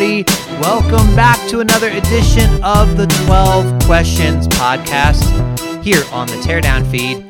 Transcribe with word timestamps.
everybody. 0.00 0.24
Welcome 0.60 1.16
back 1.16 1.48
to 1.48 1.58
another 1.58 1.88
edition 1.88 2.62
of 2.62 2.96
the 2.96 3.06
12 3.26 3.82
Questions 3.84 4.46
Podcast 4.46 5.24
here 5.82 6.04
on 6.12 6.28
the 6.28 6.34
Teardown 6.34 6.88
feed. 6.88 7.24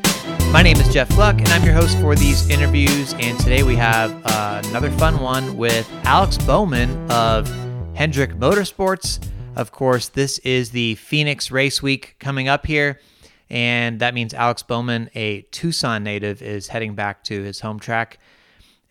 My 0.53 0.61
name 0.61 0.77
is 0.77 0.87
Jeff 0.93 1.09
Gluck, 1.09 1.39
and 1.39 1.47
I'm 1.47 1.63
your 1.63 1.73
host 1.73 1.97
for 1.99 2.15
these 2.15 2.47
interviews. 2.49 3.15
And 3.19 3.39
today 3.39 3.63
we 3.63 3.75
have 3.75 4.11
uh, 4.23 4.61
another 4.65 4.91
fun 4.91 5.19
one 5.19 5.57
with 5.57 5.89
Alex 6.03 6.37
Bowman 6.37 7.09
of 7.09 7.47
Hendrick 7.95 8.33
Motorsports. 8.33 9.19
Of 9.55 9.71
course, 9.71 10.09
this 10.09 10.37
is 10.39 10.69
the 10.69 10.93
Phoenix 10.95 11.49
Race 11.49 11.81
Week 11.81 12.17
coming 12.19 12.47
up 12.47 12.67
here, 12.67 12.99
and 13.49 13.99
that 13.99 14.13
means 14.13 14.33
Alex 14.33 14.61
Bowman, 14.61 15.09
a 15.15 15.41
Tucson 15.49 16.03
native, 16.03 16.43
is 16.43 16.67
heading 16.67 16.93
back 16.93 17.23
to 17.25 17.41
his 17.41 17.61
home 17.61 17.79
track. 17.79 18.19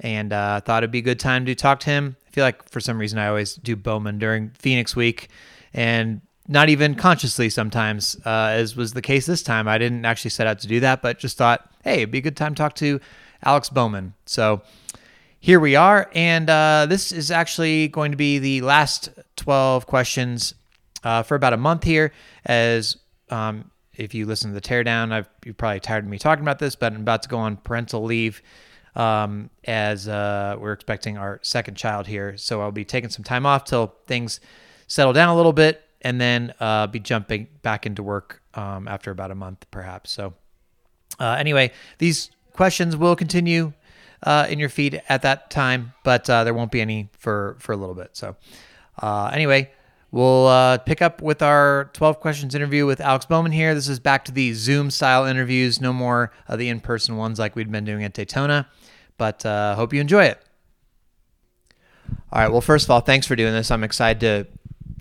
And 0.00 0.32
uh, 0.32 0.60
thought 0.60 0.84
it'd 0.84 0.92
be 0.92 0.98
a 0.98 1.02
good 1.02 1.18
time 1.18 1.46
to 1.46 1.56
talk 1.56 1.80
to 1.80 1.90
him 1.90 2.16
feel 2.38 2.44
like 2.44 2.70
for 2.70 2.78
some 2.78 3.00
reason 3.00 3.18
I 3.18 3.26
always 3.26 3.56
do 3.56 3.74
Bowman 3.74 4.20
during 4.20 4.50
Phoenix 4.50 4.94
week, 4.94 5.28
and 5.74 6.20
not 6.46 6.68
even 6.68 6.94
consciously 6.94 7.50
sometimes, 7.50 8.16
uh, 8.24 8.50
as 8.52 8.76
was 8.76 8.92
the 8.92 9.02
case 9.02 9.26
this 9.26 9.42
time. 9.42 9.66
I 9.66 9.76
didn't 9.76 10.04
actually 10.04 10.30
set 10.30 10.46
out 10.46 10.60
to 10.60 10.68
do 10.68 10.78
that, 10.78 11.02
but 11.02 11.18
just 11.18 11.36
thought, 11.36 11.68
hey, 11.82 11.96
it'd 11.96 12.12
be 12.12 12.18
a 12.18 12.20
good 12.20 12.36
time 12.36 12.54
to 12.54 12.62
talk 12.62 12.76
to 12.76 13.00
Alex 13.42 13.70
Bowman. 13.70 14.14
So 14.24 14.62
here 15.40 15.58
we 15.58 15.74
are, 15.74 16.08
and 16.14 16.48
uh, 16.48 16.86
this 16.88 17.10
is 17.10 17.32
actually 17.32 17.88
going 17.88 18.12
to 18.12 18.16
be 18.16 18.38
the 18.38 18.60
last 18.60 19.08
12 19.34 19.88
questions 19.88 20.54
uh, 21.02 21.24
for 21.24 21.34
about 21.34 21.54
a 21.54 21.56
month 21.56 21.82
here. 21.82 22.12
As 22.46 22.98
um, 23.30 23.68
if 23.96 24.14
you 24.14 24.26
listen 24.26 24.52
to 24.52 24.54
the 24.54 24.60
teardown, 24.60 25.10
I've, 25.10 25.28
you're 25.44 25.54
probably 25.54 25.80
tired 25.80 26.04
of 26.04 26.10
me 26.10 26.20
talking 26.20 26.44
about 26.44 26.60
this, 26.60 26.76
but 26.76 26.92
I'm 26.92 27.00
about 27.00 27.24
to 27.24 27.28
go 27.28 27.38
on 27.38 27.56
parental 27.56 28.04
leave 28.04 28.42
um, 28.94 29.50
as 29.64 30.08
uh, 30.08 30.56
we're 30.58 30.72
expecting 30.72 31.18
our 31.18 31.40
second 31.42 31.76
child 31.76 32.06
here. 32.06 32.36
So 32.36 32.60
I'll 32.60 32.72
be 32.72 32.84
taking 32.84 33.10
some 33.10 33.24
time 33.24 33.46
off 33.46 33.64
till 33.64 33.94
things 34.06 34.40
settle 34.86 35.12
down 35.12 35.28
a 35.28 35.36
little 35.36 35.52
bit, 35.52 35.82
and 36.02 36.20
then 36.20 36.54
uh, 36.60 36.86
be 36.86 37.00
jumping 37.00 37.48
back 37.62 37.86
into 37.86 38.02
work 38.02 38.42
um, 38.54 38.88
after 38.88 39.10
about 39.10 39.30
a 39.30 39.34
month, 39.34 39.66
perhaps. 39.70 40.10
So 40.10 40.34
uh, 41.18 41.36
anyway, 41.38 41.72
these 41.98 42.30
questions 42.52 42.96
will 42.96 43.16
continue 43.16 43.72
uh, 44.22 44.46
in 44.48 44.58
your 44.58 44.68
feed 44.68 45.02
at 45.08 45.22
that 45.22 45.50
time, 45.50 45.92
but 46.04 46.28
uh, 46.30 46.44
there 46.44 46.54
won't 46.54 46.72
be 46.72 46.80
any 46.80 47.10
for 47.18 47.56
for 47.58 47.72
a 47.72 47.76
little 47.76 47.94
bit. 47.94 48.16
So 48.16 48.36
uh, 49.00 49.30
anyway. 49.32 49.70
We'll 50.10 50.46
uh, 50.46 50.78
pick 50.78 51.02
up 51.02 51.20
with 51.20 51.42
our 51.42 51.90
12 51.92 52.20
questions 52.20 52.54
interview 52.54 52.86
with 52.86 53.00
Alex 53.00 53.26
Bowman 53.26 53.52
here. 53.52 53.74
This 53.74 53.88
is 53.88 54.00
back 54.00 54.24
to 54.24 54.32
the 54.32 54.54
Zoom 54.54 54.90
style 54.90 55.26
interviews, 55.26 55.80
no 55.80 55.92
more 55.92 56.32
of 56.46 56.58
the 56.58 56.68
in 56.68 56.80
person 56.80 57.16
ones 57.16 57.38
like 57.38 57.54
we'd 57.54 57.70
been 57.70 57.84
doing 57.84 58.04
at 58.04 58.14
Daytona 58.14 58.66
but 59.18 59.44
uh, 59.44 59.74
hope 59.74 59.92
you 59.92 60.00
enjoy 60.00 60.24
it. 60.24 60.40
All 62.32 62.40
right. 62.40 62.50
Well, 62.50 62.62
first 62.62 62.86
of 62.86 62.90
all, 62.90 63.00
thanks 63.00 63.26
for 63.26 63.36
doing 63.36 63.52
this. 63.52 63.70
I'm 63.70 63.84
excited 63.84 64.20
to 64.20 64.46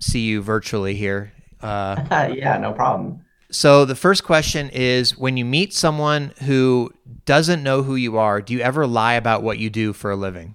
see 0.00 0.20
you 0.20 0.42
virtually 0.42 0.94
here. 0.94 1.32
Uh, 1.62 2.04
yeah, 2.34 2.58
no 2.58 2.72
problem. 2.72 3.24
So 3.50 3.86
the 3.86 3.94
first 3.94 4.24
question 4.24 4.68
is: 4.70 5.16
When 5.16 5.38
you 5.38 5.44
meet 5.44 5.72
someone 5.72 6.34
who 6.42 6.92
doesn't 7.24 7.62
know 7.62 7.82
who 7.82 7.94
you 7.94 8.18
are, 8.18 8.42
do 8.42 8.52
you 8.52 8.60
ever 8.60 8.86
lie 8.86 9.14
about 9.14 9.42
what 9.42 9.58
you 9.58 9.70
do 9.70 9.94
for 9.94 10.10
a 10.10 10.16
living? 10.16 10.54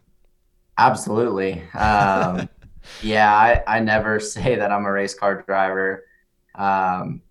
Absolutely. 0.77 1.63
Um, 1.71 2.49
yeah, 3.01 3.33
I, 3.33 3.63
I 3.67 3.79
never 3.79 4.19
say 4.19 4.55
that 4.55 4.71
I'm 4.71 4.85
a 4.85 4.91
race 4.91 5.13
car 5.13 5.41
driver. 5.41 6.05
Um, 6.55 7.21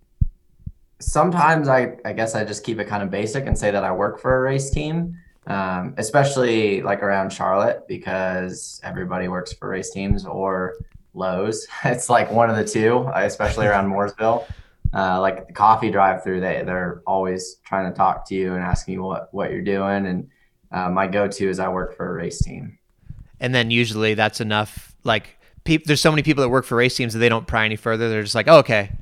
sometimes 1.00 1.68
I, 1.68 1.96
I 2.04 2.12
guess 2.12 2.34
I 2.34 2.44
just 2.44 2.64
keep 2.64 2.78
it 2.78 2.86
kind 2.86 3.02
of 3.02 3.10
basic 3.10 3.46
and 3.46 3.58
say 3.58 3.70
that 3.70 3.84
I 3.84 3.92
work 3.92 4.20
for 4.20 4.36
a 4.36 4.40
race 4.40 4.70
team 4.70 5.16
um, 5.46 5.94
especially 5.96 6.82
like 6.82 7.02
around 7.02 7.32
Charlotte 7.32 7.84
because 7.88 8.80
everybody 8.84 9.28
works 9.28 9.52
for 9.52 9.68
race 9.68 9.90
teams 9.90 10.24
or 10.24 10.74
Lowe's. 11.14 11.66
It's 11.84 12.08
like 12.08 12.30
one 12.30 12.48
of 12.48 12.56
the 12.56 12.64
two, 12.64 13.08
especially 13.14 13.66
around 13.66 13.90
Mooresville. 13.92 14.46
Uh, 14.94 15.20
like 15.20 15.46
the 15.46 15.52
coffee 15.54 15.90
drive 15.90 16.22
through, 16.22 16.40
they 16.40 16.62
they're 16.66 17.02
always 17.06 17.56
trying 17.64 17.90
to 17.90 17.96
talk 17.96 18.28
to 18.28 18.34
you 18.34 18.54
and 18.54 18.62
asking 18.62 18.94
you 18.94 19.02
what 19.02 19.32
what 19.32 19.50
you're 19.50 19.62
doing. 19.62 20.06
And 20.06 20.28
uh, 20.70 20.90
my 20.90 21.06
go 21.06 21.26
to 21.26 21.48
is 21.48 21.58
I 21.58 21.68
work 21.68 21.96
for 21.96 22.08
a 22.10 22.12
race 22.12 22.40
team. 22.40 22.78
And 23.40 23.54
then 23.54 23.70
usually 23.70 24.14
that's 24.14 24.40
enough. 24.40 24.94
Like 25.02 25.38
pe- 25.64 25.78
there's 25.84 26.00
so 26.00 26.10
many 26.10 26.22
people 26.22 26.42
that 26.42 26.48
work 26.48 26.64
for 26.64 26.76
race 26.76 26.96
teams 26.96 27.12
that 27.12 27.18
they 27.18 27.28
don't 27.28 27.46
pry 27.46 27.64
any 27.64 27.76
further. 27.76 28.08
They're 28.08 28.22
just 28.22 28.34
like, 28.34 28.48
oh, 28.48 28.58
okay. 28.58 28.92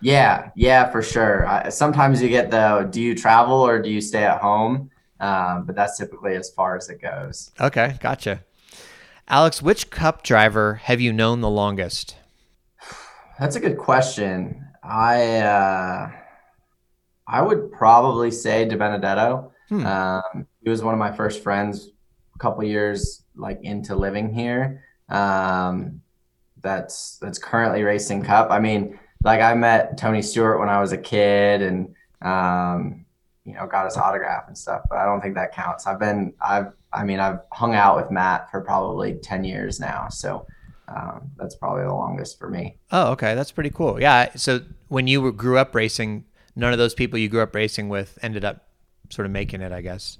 Yeah, 0.00 0.50
yeah, 0.54 0.90
for 0.90 1.02
sure. 1.02 1.46
I, 1.46 1.68
sometimes 1.68 2.22
you 2.22 2.28
get 2.28 2.50
the, 2.50 2.88
do 2.90 3.02
you 3.02 3.14
travel 3.14 3.60
or 3.60 3.80
do 3.82 3.90
you 3.90 4.00
stay 4.00 4.24
at 4.24 4.40
home? 4.40 4.90
Um, 5.20 5.64
but 5.66 5.76
that's 5.76 5.98
typically 5.98 6.34
as 6.34 6.50
far 6.50 6.76
as 6.76 6.88
it 6.88 7.00
goes. 7.02 7.50
Okay, 7.60 7.96
gotcha. 8.00 8.42
Alex, 9.28 9.62
which 9.62 9.90
cup 9.90 10.22
driver 10.22 10.74
have 10.74 11.00
you 11.00 11.12
known 11.12 11.40
the 11.40 11.50
longest? 11.50 12.16
That's 13.38 13.56
a 13.56 13.60
good 13.60 13.78
question. 13.78 14.66
I 14.82 15.38
uh, 15.38 16.10
I 17.26 17.42
would 17.42 17.70
probably 17.70 18.30
say 18.30 18.68
DiBenedetto. 18.68 19.50
Hmm. 19.68 19.86
Um, 19.86 20.46
he 20.62 20.68
was 20.68 20.82
one 20.82 20.94
of 20.94 20.98
my 20.98 21.12
first 21.12 21.42
friends 21.42 21.90
a 22.34 22.38
couple 22.38 22.64
years 22.64 23.22
like 23.36 23.60
into 23.62 23.94
living 23.94 24.34
here. 24.34 24.82
Um, 25.08 25.99
that's 26.62 27.18
that's 27.18 27.38
currently 27.38 27.82
racing 27.82 28.22
cup. 28.22 28.50
I 28.50 28.58
mean, 28.58 28.98
like 29.24 29.40
I 29.40 29.54
met 29.54 29.98
Tony 29.98 30.22
Stewart 30.22 30.58
when 30.58 30.68
I 30.68 30.80
was 30.80 30.92
a 30.92 30.98
kid, 30.98 31.62
and 31.62 31.94
um, 32.22 33.04
you 33.44 33.54
know, 33.54 33.66
got 33.66 33.84
his 33.84 33.96
autograph 33.96 34.44
and 34.46 34.56
stuff, 34.56 34.82
but 34.88 34.98
I 34.98 35.04
don't 35.04 35.20
think 35.20 35.34
that 35.34 35.52
counts. 35.52 35.86
I've 35.86 35.98
been, 35.98 36.32
I've, 36.40 36.72
I 36.92 37.04
mean, 37.04 37.20
I've 37.20 37.40
hung 37.52 37.74
out 37.74 37.96
with 37.96 38.10
Matt 38.10 38.50
for 38.50 38.60
probably 38.60 39.14
10 39.14 39.44
years 39.44 39.80
now. 39.80 40.08
So 40.08 40.46
um, 40.88 41.30
that's 41.36 41.54
probably 41.54 41.84
the 41.84 41.94
longest 41.94 42.38
for 42.38 42.48
me. 42.48 42.76
Oh, 42.92 43.12
okay. 43.12 43.34
That's 43.34 43.50
pretty 43.50 43.70
cool. 43.70 44.00
Yeah. 44.00 44.30
So 44.36 44.60
when 44.88 45.06
you 45.06 45.32
grew 45.32 45.58
up 45.58 45.74
racing, 45.74 46.24
none 46.54 46.72
of 46.72 46.78
those 46.78 46.94
people 46.94 47.18
you 47.18 47.28
grew 47.28 47.42
up 47.42 47.54
racing 47.54 47.88
with 47.88 48.18
ended 48.22 48.44
up 48.44 48.68
sort 49.08 49.26
of 49.26 49.32
making 49.32 49.62
it, 49.62 49.72
I 49.72 49.80
guess. 49.80 50.18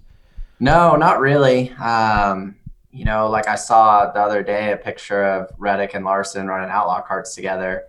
No, 0.59 0.97
not 0.97 1.21
really. 1.21 1.71
Um, 1.73 2.57
you 2.93 3.05
know, 3.05 3.29
like 3.29 3.47
I 3.49 3.55
saw 3.55 4.11
the 4.11 4.21
other 4.21 4.43
day 4.43 4.73
a 4.73 4.77
picture 4.77 5.25
of 5.25 5.51
Reddick 5.59 5.95
and 5.95 6.05
Larson 6.05 6.49
running 6.49 6.71
outlaw 6.71 7.05
karts 7.07 7.35
together. 7.35 7.85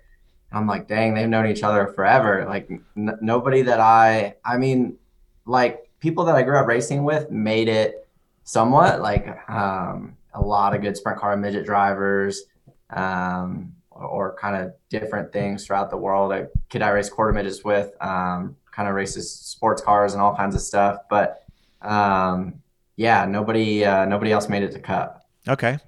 And 0.52 0.60
I'm 0.60 0.68
like, 0.68 0.88
dang, 0.88 1.14
they've 1.14 1.28
known 1.28 1.48
each 1.48 1.64
other 1.64 1.88
forever. 1.88 2.46
Like 2.48 2.70
n- 2.70 3.18
nobody 3.22 3.64
that 3.64 3.80
I, 3.80 4.36
I 4.46 4.58
mean, 4.58 4.98
like 5.46 5.90
people 6.00 6.26
that 6.26 6.36
I 6.36 6.44
grew 6.44 6.58
up 6.58 6.68
racing 6.68 7.04
with 7.04 7.32
made 7.32 7.68
it 7.68 8.08
somewhat 8.44 9.02
like 9.02 9.28
um, 9.50 10.16
a 10.34 10.42
lot 10.42 10.76
of 10.76 10.82
good 10.82 10.98
sprint 10.98 11.20
car 11.20 11.36
midget 11.36 11.66
drivers 11.66 12.44
um, 12.92 13.74
or, 13.90 14.06
or 14.06 14.36
kind 14.36 14.56
of 14.56 14.74
different 14.90 15.34
things 15.34 15.66
throughout 15.66 15.90
the 15.90 15.98
world. 15.98 16.32
A 16.32 16.48
kid 16.70 16.84
I 16.84 16.90
race 16.90 17.10
quarter 17.10 17.34
midgets 17.34 17.64
with 17.64 17.92
um, 18.02 18.56
kind 18.72 18.88
of 18.88 18.94
races 18.94 19.32
sports 19.32 19.82
cars 19.82 20.14
and 20.14 20.22
all 20.22 20.36
kinds 20.36 20.54
of 20.54 20.62
stuff. 20.62 21.00
But 21.10 21.44
um, 21.82 22.62
yeah, 23.02 23.26
nobody 23.26 23.84
uh, 23.84 24.06
nobody 24.06 24.32
else 24.32 24.48
made 24.48 24.62
it 24.62 24.72
to 24.74 24.80
Cup. 24.80 25.26
Okay. 25.48 25.80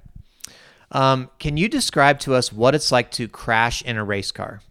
Um, 0.92 1.30
can 1.38 1.58
you 1.58 1.70
describe 1.70 2.20
to 2.22 2.34
us 2.34 2.52
what 2.52 2.74
it's 2.74 2.92
like 2.92 3.12
to 3.12 3.28
crash 3.28 3.84
in 3.84 3.98
a 3.98 4.04
race 4.04 4.32
car? 4.32 4.62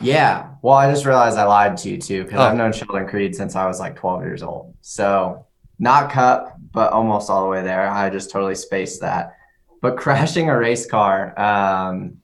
Yeah. 0.00 0.50
Well, 0.62 0.74
I 0.74 0.88
just 0.90 1.04
realized 1.04 1.38
I 1.38 1.44
lied 1.44 1.76
to 1.78 1.90
you 1.90 1.98
too 1.98 2.22
because 2.22 2.38
oh. 2.38 2.42
I've 2.42 2.56
known 2.56 2.72
Sheldon 2.72 3.08
Creed 3.08 3.34
since 3.34 3.56
I 3.56 3.66
was 3.66 3.80
like 3.80 3.96
12 3.96 4.22
years 4.22 4.42
old. 4.44 4.76
So 4.80 5.44
not 5.80 6.12
cup, 6.12 6.56
but 6.72 6.92
almost 6.92 7.30
all 7.30 7.42
the 7.42 7.48
way 7.48 7.62
there. 7.62 7.88
I 7.88 8.08
just 8.08 8.30
totally 8.30 8.54
spaced 8.54 9.00
that. 9.00 9.36
But 9.80 9.96
crashing 10.04 10.50
a 10.50 10.56
race 10.56 10.86
car, 10.86 11.38
um, 11.38 12.18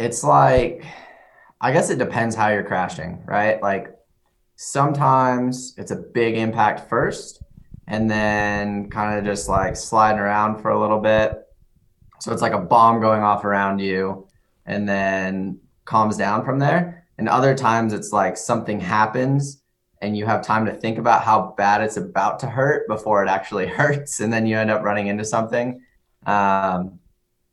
it's 0.00 0.24
like, 0.24 0.84
I 1.60 1.72
guess 1.72 1.90
it 1.90 1.98
depends 1.98 2.34
how 2.34 2.48
you're 2.48 2.64
crashing, 2.64 3.22
right? 3.24 3.62
Like 3.62 3.95
sometimes 4.56 5.74
it's 5.76 5.90
a 5.90 5.96
big 5.96 6.36
impact 6.36 6.88
first 6.88 7.42
and 7.86 8.10
then 8.10 8.90
kind 8.90 9.18
of 9.18 9.24
just 9.24 9.48
like 9.48 9.76
sliding 9.76 10.18
around 10.18 10.60
for 10.60 10.70
a 10.70 10.80
little 10.80 10.98
bit. 10.98 11.46
So 12.18 12.32
it's 12.32 12.42
like 12.42 12.52
a 12.52 12.58
bomb 12.58 13.00
going 13.00 13.22
off 13.22 13.44
around 13.44 13.78
you 13.78 14.26
and 14.64 14.88
then 14.88 15.60
calms 15.84 16.16
down 16.16 16.44
from 16.44 16.58
there. 16.58 17.06
And 17.18 17.28
other 17.28 17.54
times 17.54 17.92
it's 17.92 18.12
like 18.12 18.36
something 18.36 18.80
happens 18.80 19.62
and 20.02 20.16
you 20.16 20.26
have 20.26 20.42
time 20.42 20.66
to 20.66 20.72
think 20.72 20.98
about 20.98 21.22
how 21.22 21.54
bad 21.56 21.82
it's 21.82 21.96
about 21.96 22.40
to 22.40 22.46
hurt 22.46 22.88
before 22.88 23.22
it 23.22 23.28
actually 23.28 23.66
hurts. 23.68 24.20
And 24.20 24.32
then 24.32 24.46
you 24.46 24.58
end 24.58 24.70
up 24.70 24.82
running 24.82 25.06
into 25.06 25.24
something. 25.24 25.80
Um, 26.24 26.98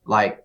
like 0.05 0.43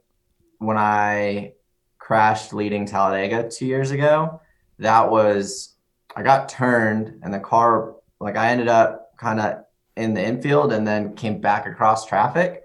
when 0.58 0.76
I 0.76 1.52
crashed 1.98 2.52
leading 2.52 2.84
Talladega 2.84 3.48
two 3.48 3.66
years 3.66 3.90
ago, 3.90 4.40
that 4.78 5.10
was, 5.10 5.74
I 6.18 6.22
got 6.22 6.48
turned 6.48 7.20
and 7.22 7.32
the 7.32 7.40
car, 7.40 7.94
like 8.20 8.36
I 8.36 8.50
ended 8.50 8.68
up 8.68 9.16
kind 9.16 9.40
of 9.40 9.64
in 9.96 10.14
the 10.14 10.24
infield 10.24 10.72
and 10.72 10.86
then 10.86 11.14
came 11.14 11.40
back 11.40 11.66
across 11.66 12.06
traffic 12.06 12.64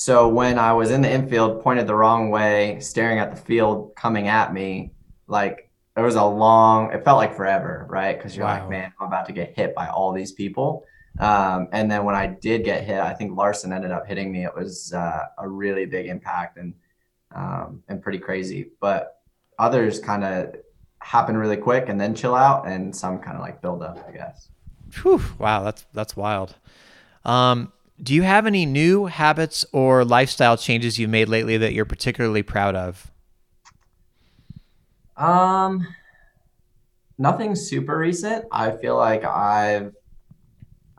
so 0.00 0.28
when 0.28 0.58
I 0.58 0.72
was 0.72 0.90
in 0.90 1.02
the 1.02 1.12
infield, 1.12 1.62
pointed 1.62 1.86
the 1.86 1.94
wrong 1.94 2.30
way, 2.30 2.78
staring 2.80 3.18
at 3.18 3.34
the 3.34 3.36
field 3.36 3.94
coming 3.96 4.28
at 4.28 4.52
me, 4.54 4.92
like 5.26 5.70
it 5.94 6.00
was 6.00 6.14
a 6.14 6.24
long, 6.24 6.90
it 6.92 7.04
felt 7.04 7.18
like 7.18 7.36
forever, 7.36 7.86
right? 7.86 8.16
Because 8.16 8.34
you're 8.34 8.46
wow. 8.46 8.60
like, 8.60 8.70
man, 8.70 8.92
I'm 8.98 9.08
about 9.08 9.26
to 9.26 9.32
get 9.32 9.54
hit 9.54 9.74
by 9.74 9.88
all 9.88 10.14
these 10.14 10.32
people. 10.32 10.84
Um, 11.18 11.68
and 11.72 11.90
then 11.90 12.04
when 12.04 12.14
I 12.14 12.28
did 12.28 12.64
get 12.64 12.84
hit, 12.84 12.98
I 12.98 13.12
think 13.12 13.36
Larson 13.36 13.74
ended 13.74 13.90
up 13.90 14.06
hitting 14.06 14.32
me. 14.32 14.44
It 14.44 14.56
was 14.56 14.92
uh, 14.94 15.26
a 15.36 15.46
really 15.46 15.84
big 15.84 16.06
impact 16.06 16.56
and 16.56 16.72
um, 17.34 17.82
and 17.88 18.02
pretty 18.02 18.20
crazy. 18.20 18.70
But 18.80 19.18
others 19.58 19.98
kind 19.98 20.24
of 20.24 20.54
happen 21.00 21.36
really 21.36 21.56
quick 21.56 21.88
and 21.88 22.00
then 22.00 22.14
chill 22.14 22.34
out, 22.34 22.66
and 22.66 22.94
some 22.94 23.18
kind 23.18 23.36
of 23.36 23.42
like 23.42 23.60
build 23.62 23.82
up, 23.82 24.04
I 24.08 24.12
guess. 24.12 24.48
Whew, 25.02 25.22
wow, 25.38 25.62
that's 25.62 25.84
that's 25.92 26.16
wild. 26.16 26.56
Um, 27.24 27.72
do 28.02 28.14
you 28.14 28.22
have 28.22 28.46
any 28.46 28.64
new 28.64 29.06
habits 29.06 29.64
or 29.72 30.04
lifestyle 30.04 30.56
changes 30.56 30.98
you've 30.98 31.10
made 31.10 31.28
lately 31.28 31.58
that 31.58 31.74
you're 31.74 31.84
particularly 31.84 32.42
proud 32.42 32.74
of? 32.74 33.10
Um, 35.16 35.86
nothing 37.18 37.54
super 37.54 37.98
recent. 37.98 38.46
I 38.50 38.70
feel 38.70 38.96
like 38.96 39.22
I've, 39.24 39.94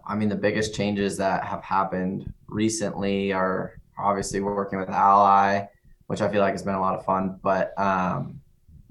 I 0.06 0.16
mean, 0.16 0.30
the 0.30 0.36
biggest 0.36 0.76
changes 0.76 1.18
that 1.18 1.44
have 1.44 1.64
happened 1.64 2.32
recently 2.48 3.34
are 3.34 3.80
obviously 3.98 4.40
working 4.40 4.80
with 4.80 4.90
Ally, 4.90 5.66
which 6.06 6.22
I 6.22 6.30
feel 6.32 6.42
like 6.42 6.54
has 6.54 6.62
been 6.62 6.76
a 6.76 6.82
lot 6.82 6.94
of 6.94 7.04
fun. 7.04 7.40
But 7.42 7.74
um, 7.80 8.41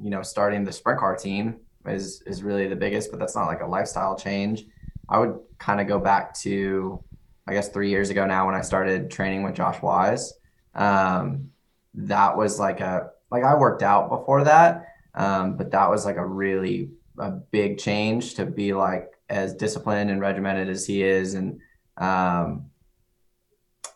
you 0.03 0.11
know, 0.11 0.23
starting 0.23 0.65
the 0.65 0.73
sprint 0.73 0.99
car 0.99 1.17
team 1.17 1.57
is 1.87 2.23
is 2.23 2.43
really 2.43 2.69
the 2.69 2.77
biggest. 2.77 3.11
But 3.11 3.21
that's 3.21 3.37
not 3.37 3.47
like 3.47 3.61
a 3.61 3.67
lifestyle 3.67 4.17
change. 4.17 4.65
I 5.09 5.19
would 5.19 5.39
kind 5.59 5.81
of 5.81 5.89
go 5.89 5.99
back 5.99 6.35
to, 6.41 7.03
I 7.47 7.53
guess, 7.53 7.69
three 7.69 7.91
years 7.91 8.11
ago 8.11 8.27
now 8.27 8.47
when 8.47 8.55
I 8.55 8.63
started 8.63 9.11
training 9.11 9.43
with 9.43 9.55
Josh 9.55 9.83
Wise. 9.83 10.33
Um, 10.75 11.51
that 11.95 12.37
was 12.37 12.59
like 12.59 12.81
a 12.81 13.11
like 13.31 13.45
I 13.45 13.57
worked 13.57 13.83
out 13.83 14.09
before 14.09 14.45
that, 14.45 14.95
um, 15.15 15.57
but 15.57 15.71
that 15.73 15.91
was 15.91 16.05
like 16.05 16.17
a 16.17 16.27
really 16.27 16.91
a 17.19 17.31
big 17.31 17.79
change 17.79 18.35
to 18.35 18.47
be 18.47 18.73
like 18.73 19.11
as 19.29 19.55
disciplined 19.55 20.11
and 20.11 20.21
regimented 20.21 20.69
as 20.69 20.87
he 20.87 21.03
is, 21.03 21.35
and 21.35 21.61
um, 21.99 22.67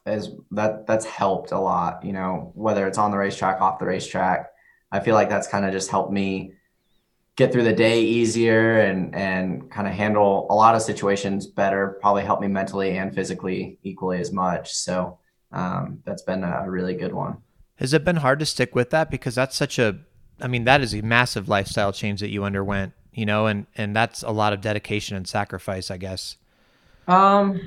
as 0.07 0.31
that 0.53 0.87
that's 0.87 1.07
helped 1.07 1.53
a 1.53 1.59
lot. 1.59 2.05
You 2.05 2.13
know, 2.13 2.53
whether 2.55 2.87
it's 2.87 2.99
on 2.99 3.11
the 3.11 3.17
racetrack, 3.17 3.61
off 3.61 3.79
the 3.79 3.87
racetrack, 3.87 4.51
I 4.95 5.01
feel 5.01 5.15
like 5.15 5.29
that's 5.29 5.49
kind 5.49 5.65
of 5.65 5.73
just 5.73 5.91
helped 5.91 6.13
me 6.13 6.53
get 7.35 7.51
through 7.51 7.65
the 7.65 7.73
day 7.73 8.01
easier 8.01 8.79
and 8.79 9.13
and 9.13 9.69
kind 9.69 9.89
of 9.89 9.93
handle 9.93 10.47
a 10.51 10.55
lot 10.55 10.77
of 10.77 10.83
situations 10.83 11.49
better. 11.49 11.99
Probably 12.01 12.23
help 12.23 12.41
me 12.41 12.47
mentally 12.47 12.97
and 12.97 13.13
physically 13.13 13.81
equally 13.83 14.21
as 14.21 14.31
much. 14.31 14.73
So 14.73 15.19
um, 15.51 16.01
that's 16.05 16.23
been 16.23 16.45
a 16.45 16.71
really 16.71 16.95
good 16.95 17.13
one. 17.13 17.39
Has 17.77 17.93
it 17.93 18.05
been 18.05 18.17
hard 18.17 18.39
to 18.39 18.47
stick 18.47 18.77
with 18.77 18.91
that 18.91 19.11
because 19.11 19.35
that's 19.35 19.57
such 19.57 19.81
a 19.81 19.99
I 20.41 20.47
mean 20.47 20.63
that 20.63 20.81
is 20.81 20.95
a 20.95 21.03
massive 21.03 21.49
lifestyle 21.49 21.93
change 21.93 22.21
that 22.21 22.31
you 22.31 22.45
underwent, 22.45 22.93
you 23.13 23.27
know, 23.27 23.47
and 23.47 23.67
and 23.75 23.97
that's 23.97 24.23
a 24.23 24.31
lot 24.31 24.53
of 24.53 24.61
dedication 24.61 25.17
and 25.17 25.27
sacrifice, 25.27 25.91
I 25.91 25.97
guess. 25.97 26.37
Um, 27.09 27.61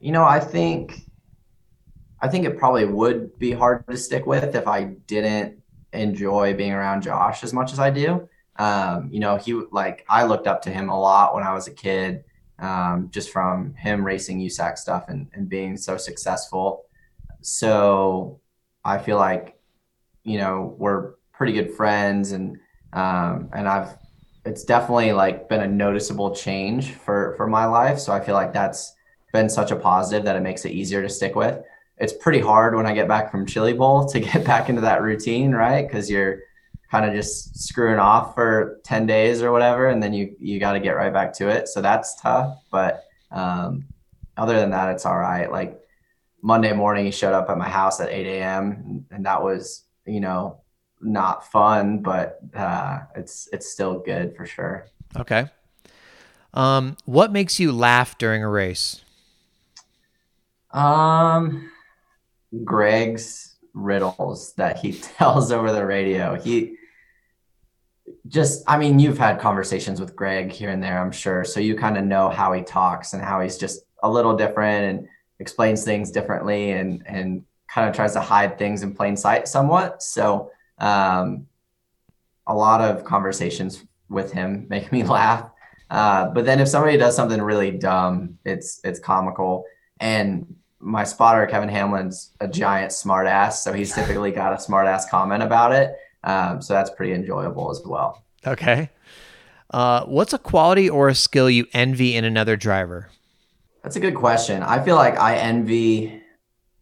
you 0.00 0.12
know, 0.12 0.24
I 0.24 0.40
think 0.40 1.02
I 2.22 2.28
think 2.28 2.46
it 2.46 2.56
probably 2.56 2.86
would 2.86 3.38
be 3.38 3.52
hard 3.52 3.86
to 3.86 3.98
stick 3.98 4.24
with 4.24 4.54
if 4.54 4.66
I 4.66 4.84
didn't 4.84 5.59
enjoy 5.92 6.54
being 6.54 6.72
around 6.72 7.02
Josh 7.02 7.42
as 7.42 7.52
much 7.52 7.72
as 7.72 7.78
I 7.78 7.90
do. 7.90 8.28
Um, 8.56 9.08
you 9.10 9.20
know, 9.20 9.36
he 9.36 9.54
like 9.70 10.04
I 10.08 10.24
looked 10.24 10.46
up 10.46 10.62
to 10.62 10.70
him 10.70 10.88
a 10.88 11.00
lot 11.00 11.34
when 11.34 11.42
I 11.42 11.54
was 11.54 11.66
a 11.66 11.72
kid, 11.72 12.24
um, 12.58 13.08
just 13.10 13.30
from 13.30 13.74
him 13.74 14.04
racing 14.04 14.40
USAC 14.40 14.78
stuff 14.78 15.06
and, 15.08 15.28
and 15.32 15.48
being 15.48 15.76
so 15.76 15.96
successful. 15.96 16.84
So 17.40 18.40
I 18.84 18.98
feel 18.98 19.16
like, 19.16 19.58
you 20.24 20.38
know, 20.38 20.74
we're 20.78 21.12
pretty 21.32 21.52
good 21.54 21.72
friends 21.72 22.32
and 22.32 22.58
um, 22.92 23.48
and 23.52 23.68
I've 23.68 23.96
it's 24.44 24.64
definitely 24.64 25.12
like 25.12 25.48
been 25.48 25.60
a 25.60 25.66
noticeable 25.66 26.34
change 26.34 26.92
for 26.92 27.34
for 27.36 27.46
my 27.46 27.64
life. 27.64 27.98
So 27.98 28.12
I 28.12 28.20
feel 28.20 28.34
like 28.34 28.52
that's 28.52 28.94
been 29.32 29.48
such 29.48 29.70
a 29.70 29.76
positive 29.76 30.24
that 30.24 30.36
it 30.36 30.40
makes 30.40 30.64
it 30.64 30.72
easier 30.72 31.02
to 31.02 31.08
stick 31.08 31.34
with. 31.34 31.62
It's 32.00 32.14
pretty 32.14 32.40
hard 32.40 32.74
when 32.74 32.86
I 32.86 32.94
get 32.94 33.06
back 33.06 33.30
from 33.30 33.46
Chili 33.46 33.74
Bowl 33.74 34.06
to 34.08 34.20
get 34.32 34.44
back 34.44 34.68
into 34.68 34.80
that 34.80 35.02
routine, 35.02 35.52
right? 35.52 35.86
Because 35.86 36.10
you're 36.10 36.40
kind 36.90 37.04
of 37.04 37.14
just 37.14 37.56
screwing 37.56 38.00
off 38.00 38.34
for 38.34 38.80
10 38.84 39.06
days 39.06 39.42
or 39.42 39.52
whatever 39.52 39.86
and 39.86 40.02
then 40.02 40.12
you 40.12 40.34
you 40.40 40.58
got 40.58 40.72
to 40.72 40.80
get 40.80 40.92
right 40.92 41.12
back 41.12 41.32
to 41.34 41.48
it. 41.48 41.68
So 41.68 41.80
that's 41.80 42.20
tough 42.20 42.58
but 42.70 43.04
um, 43.30 43.84
other 44.36 44.58
than 44.58 44.70
that 44.70 44.92
it's 44.92 45.06
all 45.06 45.18
right. 45.18 45.50
Like 45.50 45.78
monday 46.42 46.72
morning 46.72 47.04
he 47.04 47.10
showed 47.10 47.34
up 47.34 47.48
at 47.50 47.58
my 47.58 47.68
house 47.68 48.00
at 48.00 48.08
8 48.08 48.26
a.m 48.26 49.04
and 49.10 49.26
that 49.26 49.42
was 49.42 49.84
you 50.06 50.20
know 50.20 50.62
not 51.02 51.46
fun 51.52 51.98
but 51.98 52.40
uh, 52.56 53.00
it's 53.14 53.48
it's 53.52 53.70
still 53.70 54.00
good 54.00 54.34
for 54.36 54.46
sure. 54.46 54.86
Okay. 55.16 55.48
Um, 56.52 56.96
what 57.04 57.30
makes 57.30 57.60
you 57.60 57.70
laugh 57.70 58.18
during 58.18 58.42
a 58.42 58.48
race? 58.48 59.02
Um 60.72 61.70
greg's 62.64 63.56
riddles 63.74 64.52
that 64.54 64.78
he 64.78 64.92
tells 65.18 65.52
over 65.52 65.72
the 65.72 65.84
radio 65.84 66.34
he 66.34 66.76
just 68.28 68.62
I 68.66 68.78
mean, 68.78 68.98
you've 68.98 69.18
had 69.18 69.40
conversations 69.40 70.00
with 70.00 70.16
Greg 70.16 70.52
here 70.52 70.70
and 70.70 70.82
there, 70.82 71.00
I'm 71.00 71.12
sure. 71.12 71.44
So 71.44 71.60
you 71.60 71.76
kind 71.76 71.96
of 71.96 72.04
know 72.04 72.28
how 72.28 72.52
he 72.52 72.62
talks 72.62 73.12
and 73.12 73.22
how 73.22 73.40
he's 73.40 73.58
just 73.58 73.82
a 74.02 74.10
little 74.10 74.36
different 74.36 74.84
and 74.84 75.08
explains 75.38 75.84
things 75.84 76.10
differently 76.10 76.72
and 76.72 77.02
and 77.06 77.44
kind 77.68 77.88
of 77.88 77.94
tries 77.94 78.12
to 78.14 78.20
hide 78.20 78.58
things 78.58 78.82
in 78.82 78.94
plain 78.94 79.16
sight 79.16 79.48
somewhat. 79.48 80.02
So 80.02 80.50
um, 80.78 81.46
a 82.46 82.54
lot 82.54 82.80
of 82.80 83.04
conversations 83.04 83.84
with 84.08 84.32
him 84.32 84.66
make 84.70 84.92
me 84.92 85.02
laugh. 85.02 85.50
Uh, 85.88 86.26
but 86.26 86.44
then 86.44 86.60
if 86.60 86.68
somebody 86.68 86.96
does 86.96 87.16
something 87.16 87.40
really 87.42 87.72
dumb, 87.72 88.38
it's 88.44 88.80
it's 88.84 89.00
comical. 89.00 89.64
And 89.98 90.56
my 90.80 91.04
spotter 91.04 91.46
Kevin 91.46 91.68
Hamlin's 91.68 92.30
a 92.40 92.48
giant 92.48 92.90
smartass, 92.90 93.54
so 93.54 93.72
he's 93.72 93.94
typically 93.94 94.32
got 94.32 94.52
a 94.52 94.56
smartass 94.56 95.08
comment 95.08 95.42
about 95.42 95.72
it. 95.72 95.94
Um, 96.24 96.60
so 96.62 96.74
that's 96.74 96.90
pretty 96.90 97.12
enjoyable 97.12 97.70
as 97.70 97.82
well. 97.84 98.24
Okay. 98.46 98.90
Uh, 99.70 100.04
what's 100.04 100.32
a 100.32 100.38
quality 100.38 100.90
or 100.90 101.08
a 101.08 101.14
skill 101.14 101.48
you 101.48 101.66
envy 101.72 102.16
in 102.16 102.24
another 102.24 102.56
driver? 102.56 103.10
That's 103.82 103.96
a 103.96 104.00
good 104.00 104.14
question. 104.14 104.62
I 104.62 104.82
feel 104.82 104.96
like 104.96 105.18
I 105.18 105.36
envy 105.36 106.22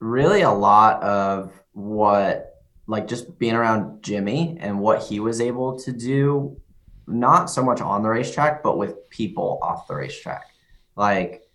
really 0.01 0.43
a 0.43 0.51
lot 0.51 1.03
of 1.03 1.53
what, 1.73 2.55
like, 2.87 3.07
just 3.07 3.39
being 3.39 3.55
around 3.55 4.03
Jimmy 4.03 4.57
and 4.61 4.81
what 4.81 5.03
he 5.03 5.21
was 5.21 5.41
able 5.41 5.79
to 5.81 5.93
do, 5.93 6.61
not 7.07 7.51
so 7.51 7.63
much 7.63 7.81
on 7.81 8.03
the 8.03 8.09
racetrack, 8.09 8.63
but 8.63 8.79
with 8.79 9.09
people 9.11 9.59
off 9.63 9.87
the 9.87 9.95
racetrack. 9.95 10.47
Like, 10.97 11.48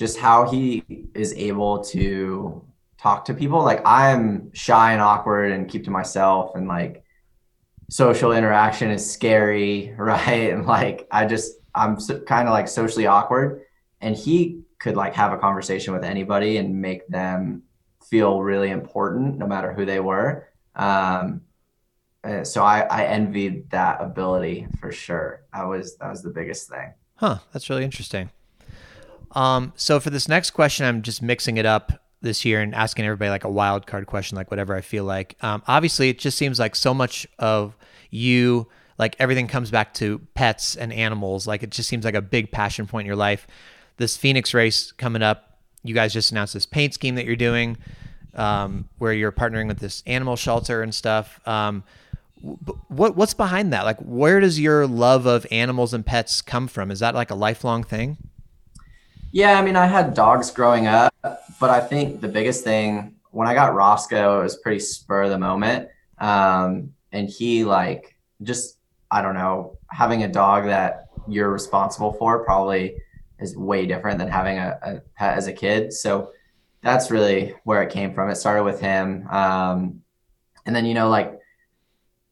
just 0.00 0.18
how 0.18 0.50
he 0.50 0.82
is 1.14 1.34
able 1.34 1.84
to 1.84 2.64
talk 2.96 3.26
to 3.26 3.34
people. 3.34 3.62
Like, 3.62 3.82
I'm 3.84 4.50
shy 4.54 4.92
and 4.92 5.02
awkward 5.02 5.52
and 5.52 5.68
keep 5.68 5.84
to 5.84 5.90
myself 5.90 6.56
and, 6.56 6.66
like, 6.66 7.04
social 7.90 8.32
interaction 8.32 8.90
is 8.90 9.12
scary, 9.12 9.94
right? 9.98 10.52
And 10.52 10.64
like 10.64 11.06
I 11.10 11.26
just 11.26 11.52
I'm 11.74 12.00
so, 12.00 12.18
kind 12.20 12.48
of 12.48 12.52
like 12.52 12.68
socially 12.68 13.06
awkward, 13.06 13.62
and 14.00 14.16
he 14.16 14.62
could 14.78 14.96
like 14.96 15.14
have 15.14 15.32
a 15.32 15.38
conversation 15.38 15.92
with 15.92 16.04
anybody 16.04 16.56
and 16.56 16.80
make 16.80 17.06
them 17.08 17.64
feel 18.08 18.40
really 18.40 18.70
important, 18.70 19.36
no 19.36 19.46
matter 19.46 19.74
who 19.74 19.84
they 19.84 20.00
were. 20.00 20.48
Um, 20.74 21.42
so 22.42 22.62
I, 22.62 22.80
I 22.80 23.04
envied 23.04 23.70
that 23.70 24.00
ability 24.00 24.66
for 24.80 24.92
sure. 24.92 25.42
That 25.52 25.64
was 25.64 25.98
that 25.98 26.08
was 26.08 26.22
the 26.22 26.30
biggest 26.30 26.70
thing. 26.70 26.94
Huh, 27.16 27.38
that's 27.52 27.68
really 27.68 27.84
interesting. 27.84 28.30
Um, 29.32 29.72
so 29.76 30.00
for 30.00 30.10
this 30.10 30.28
next 30.28 30.50
question, 30.50 30.86
I'm 30.86 31.02
just 31.02 31.22
mixing 31.22 31.56
it 31.56 31.66
up 31.66 31.92
this 32.22 32.44
year 32.44 32.60
and 32.60 32.74
asking 32.74 33.04
everybody 33.04 33.30
like 33.30 33.44
a 33.44 33.50
wild 33.50 33.86
card 33.86 34.06
question, 34.06 34.36
like 34.36 34.50
whatever 34.50 34.74
I 34.74 34.80
feel 34.80 35.04
like. 35.04 35.36
Um, 35.42 35.62
obviously, 35.66 36.08
it 36.08 36.18
just 36.18 36.36
seems 36.36 36.58
like 36.58 36.76
so 36.76 36.92
much 36.92 37.26
of 37.38 37.76
you, 38.10 38.68
like 38.98 39.16
everything 39.18 39.46
comes 39.46 39.70
back 39.70 39.94
to 39.94 40.20
pets 40.34 40.76
and 40.76 40.92
animals. 40.92 41.46
Like 41.46 41.62
it 41.62 41.70
just 41.70 41.88
seems 41.88 42.04
like 42.04 42.14
a 42.14 42.22
big 42.22 42.50
passion 42.50 42.86
point 42.86 43.04
in 43.04 43.06
your 43.06 43.16
life. 43.16 43.46
This 43.96 44.16
Phoenix 44.16 44.52
race 44.52 44.92
coming 44.92 45.22
up, 45.22 45.58
you 45.82 45.94
guys 45.94 46.12
just 46.12 46.30
announced 46.30 46.54
this 46.54 46.66
paint 46.66 46.94
scheme 46.94 47.14
that 47.14 47.24
you're 47.24 47.36
doing, 47.36 47.78
um, 48.34 48.88
where 48.98 49.12
you're 49.12 49.32
partnering 49.32 49.68
with 49.68 49.78
this 49.78 50.02
animal 50.06 50.36
shelter 50.36 50.82
and 50.82 50.94
stuff. 50.94 51.40
Um, 51.46 51.84
what 52.88 53.16
what's 53.16 53.34
behind 53.34 53.72
that? 53.72 53.84
Like, 53.84 53.98
where 53.98 54.40
does 54.40 54.58
your 54.58 54.86
love 54.86 55.26
of 55.26 55.46
animals 55.50 55.92
and 55.92 56.04
pets 56.04 56.40
come 56.40 56.68
from? 56.68 56.90
Is 56.90 57.00
that 57.00 57.14
like 57.14 57.30
a 57.30 57.34
lifelong 57.34 57.82
thing? 57.84 58.16
Yeah, 59.32 59.58
I 59.58 59.62
mean, 59.62 59.76
I 59.76 59.86
had 59.86 60.14
dogs 60.14 60.50
growing 60.50 60.86
up, 60.86 61.14
but 61.60 61.70
I 61.70 61.80
think 61.80 62.20
the 62.20 62.28
biggest 62.28 62.64
thing 62.64 63.14
when 63.30 63.46
I 63.46 63.54
got 63.54 63.74
Roscoe, 63.74 64.40
it 64.40 64.42
was 64.42 64.56
pretty 64.56 64.80
spur 64.80 65.22
of 65.22 65.30
the 65.30 65.38
moment. 65.38 65.88
Um, 66.18 66.94
and 67.12 67.28
he 67.28 67.64
like 67.64 68.16
just 68.42 68.76
I 69.10 69.22
don't 69.22 69.34
know, 69.34 69.78
having 69.90 70.22
a 70.22 70.28
dog 70.28 70.64
that 70.66 71.08
you're 71.28 71.50
responsible 71.50 72.12
for 72.12 72.44
probably 72.44 72.96
is 73.40 73.56
way 73.56 73.86
different 73.86 74.18
than 74.18 74.28
having 74.28 74.58
a, 74.58 74.78
a 74.82 75.00
pet 75.16 75.36
as 75.36 75.46
a 75.48 75.52
kid. 75.52 75.92
So 75.92 76.30
that's 76.82 77.10
really 77.10 77.54
where 77.64 77.82
it 77.82 77.90
came 77.90 78.14
from. 78.14 78.30
It 78.30 78.36
started 78.36 78.62
with 78.62 78.80
him. 78.80 79.26
Um, 79.28 80.02
and 80.64 80.76
then, 80.76 80.86
you 80.86 80.94
know, 80.94 81.08
like, 81.08 81.38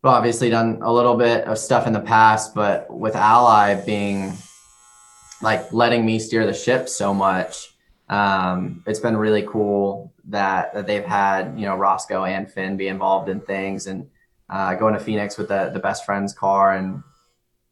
obviously 0.04 0.48
done 0.48 0.78
a 0.82 0.92
little 0.92 1.16
bit 1.16 1.44
of 1.44 1.58
stuff 1.58 1.86
in 1.86 1.92
the 1.92 2.00
past, 2.00 2.54
but 2.54 2.86
with 2.88 3.16
Ally 3.16 3.74
being 3.84 4.32
like 5.42 5.73
letting 5.73 6.04
me 6.04 6.18
steer 6.18 6.47
the 6.47 6.54
ship 6.54 6.88
so 6.88 7.14
much. 7.14 7.75
Um, 8.09 8.83
it's 8.87 9.00
been 9.00 9.16
really 9.16 9.42
cool 9.42 10.12
that 10.25 10.75
that 10.75 10.87
they've 10.87 11.04
had 11.04 11.59
you 11.59 11.66
know 11.66 11.76
Roscoe 11.76 12.25
and 12.25 12.50
Finn 12.50 12.76
be 12.76 12.88
involved 12.88 13.28
in 13.28 13.40
things 13.40 13.87
and 13.87 14.09
uh, 14.50 14.75
going 14.75 14.95
to 14.95 15.00
Phoenix 15.00 15.37
with 15.37 15.49
the 15.49 15.71
the 15.73 15.78
best 15.78 16.04
friend's 16.04 16.33
car 16.33 16.75
and 16.75 17.02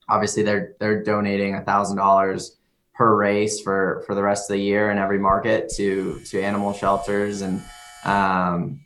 obviously 0.08 0.42
they're 0.42 0.74
they're 0.78 1.02
donating 1.02 1.54
a 1.54 1.62
thousand 1.62 1.96
dollars 1.96 2.56
per 2.94 3.16
race 3.16 3.60
for 3.60 4.02
for 4.06 4.14
the 4.14 4.22
rest 4.22 4.50
of 4.50 4.54
the 4.54 4.62
year 4.62 4.90
in 4.90 4.98
every 4.98 5.18
market 5.18 5.70
to 5.76 6.20
to 6.26 6.40
animal 6.42 6.72
shelters 6.72 7.42
and 7.42 7.62
um, 8.04 8.80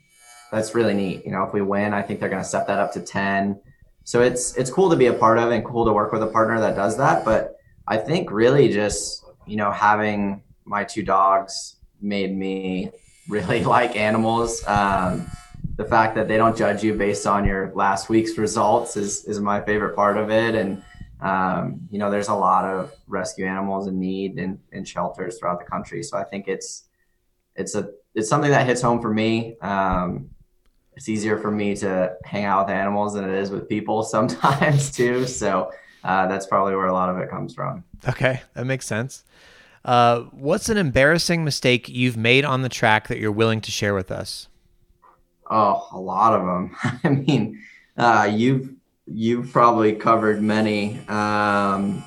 that's 0.50 0.74
really 0.74 0.94
neat. 0.94 1.24
You 1.24 1.32
know, 1.32 1.44
if 1.44 1.52
we 1.52 1.62
win, 1.62 1.94
I 1.94 2.02
think 2.02 2.20
they're 2.20 2.28
going 2.28 2.42
to 2.42 2.48
step 2.48 2.66
that 2.66 2.78
up 2.78 2.92
to 2.94 3.00
ten. 3.00 3.60
So 4.04 4.22
it's 4.22 4.56
it's 4.56 4.70
cool 4.70 4.90
to 4.90 4.96
be 4.96 5.06
a 5.06 5.12
part 5.12 5.38
of 5.38 5.50
and 5.50 5.64
cool 5.64 5.84
to 5.84 5.92
work 5.92 6.12
with 6.12 6.22
a 6.22 6.26
partner 6.26 6.60
that 6.60 6.74
does 6.74 6.96
that. 6.96 7.24
But 7.24 7.56
I 7.90 7.98
think 7.98 8.30
really 8.30 8.72
just 8.72 9.24
you 9.46 9.56
know 9.56 9.70
having 9.70 10.42
my 10.64 10.84
two 10.84 11.02
dogs 11.02 11.76
made 12.00 12.34
me 12.34 12.90
really 13.28 13.62
like 13.76 13.96
animals. 13.96 14.66
Um, 14.66 15.30
the 15.76 15.84
fact 15.84 16.14
that 16.14 16.28
they 16.28 16.38
don't 16.38 16.56
judge 16.56 16.82
you 16.82 16.94
based 16.94 17.26
on 17.26 17.44
your 17.44 17.72
last 17.74 18.08
week's 18.08 18.38
results 18.38 18.96
is 18.96 19.26
is 19.26 19.40
my 19.40 19.60
favorite 19.60 19.94
part 19.94 20.16
of 20.16 20.30
it 20.30 20.54
and 20.54 20.82
um, 21.20 21.86
you 21.90 21.98
know, 21.98 22.10
there's 22.10 22.28
a 22.28 22.34
lot 22.34 22.64
of 22.64 22.92
rescue 23.06 23.46
animals 23.46 23.86
in 23.86 24.00
need 24.00 24.38
in, 24.38 24.58
in 24.72 24.84
shelters 24.84 25.38
throughout 25.38 25.58
the 25.58 25.70
country. 25.70 26.02
So 26.02 26.16
I 26.16 26.24
think 26.24 26.48
it's 26.48 26.84
it's 27.56 27.74
a 27.74 27.90
it's 28.14 28.28
something 28.28 28.50
that 28.50 28.66
hits 28.66 28.80
home 28.80 29.00
for 29.00 29.12
me. 29.12 29.58
Um, 29.60 30.30
it's 30.96 31.08
easier 31.08 31.38
for 31.38 31.50
me 31.50 31.76
to 31.76 32.16
hang 32.24 32.44
out 32.44 32.66
with 32.66 32.74
animals 32.74 33.14
than 33.14 33.28
it 33.28 33.34
is 33.34 33.50
with 33.50 33.68
people 33.68 34.02
sometimes 34.16 34.90
too. 34.90 35.26
So 35.26 35.70
uh, 36.04 36.26
that's 36.26 36.46
probably 36.46 36.74
where 36.74 36.86
a 36.86 36.92
lot 36.92 37.08
of 37.08 37.18
it 37.18 37.30
comes 37.30 37.54
from. 37.54 37.84
Okay, 38.08 38.42
that 38.54 38.64
makes 38.64 38.86
sense. 38.86 39.24
Uh, 39.84 40.20
what's 40.32 40.68
an 40.68 40.76
embarrassing 40.76 41.44
mistake 41.44 41.88
you've 41.88 42.16
made 42.16 42.44
on 42.44 42.62
the 42.62 42.68
track 42.68 43.08
that 43.08 43.18
you're 43.18 43.32
willing 43.32 43.60
to 43.62 43.70
share 43.70 43.94
with 43.94 44.10
us? 44.10 44.48
Oh, 45.50 45.88
a 45.92 45.98
lot 45.98 46.34
of 46.34 46.46
them. 46.46 46.76
I 47.04 47.08
mean, 47.08 47.62
uh, 47.96 48.30
you've 48.32 48.74
you've 49.06 49.52
probably 49.52 49.94
covered 49.94 50.42
many. 50.42 51.00
Um, 51.08 52.04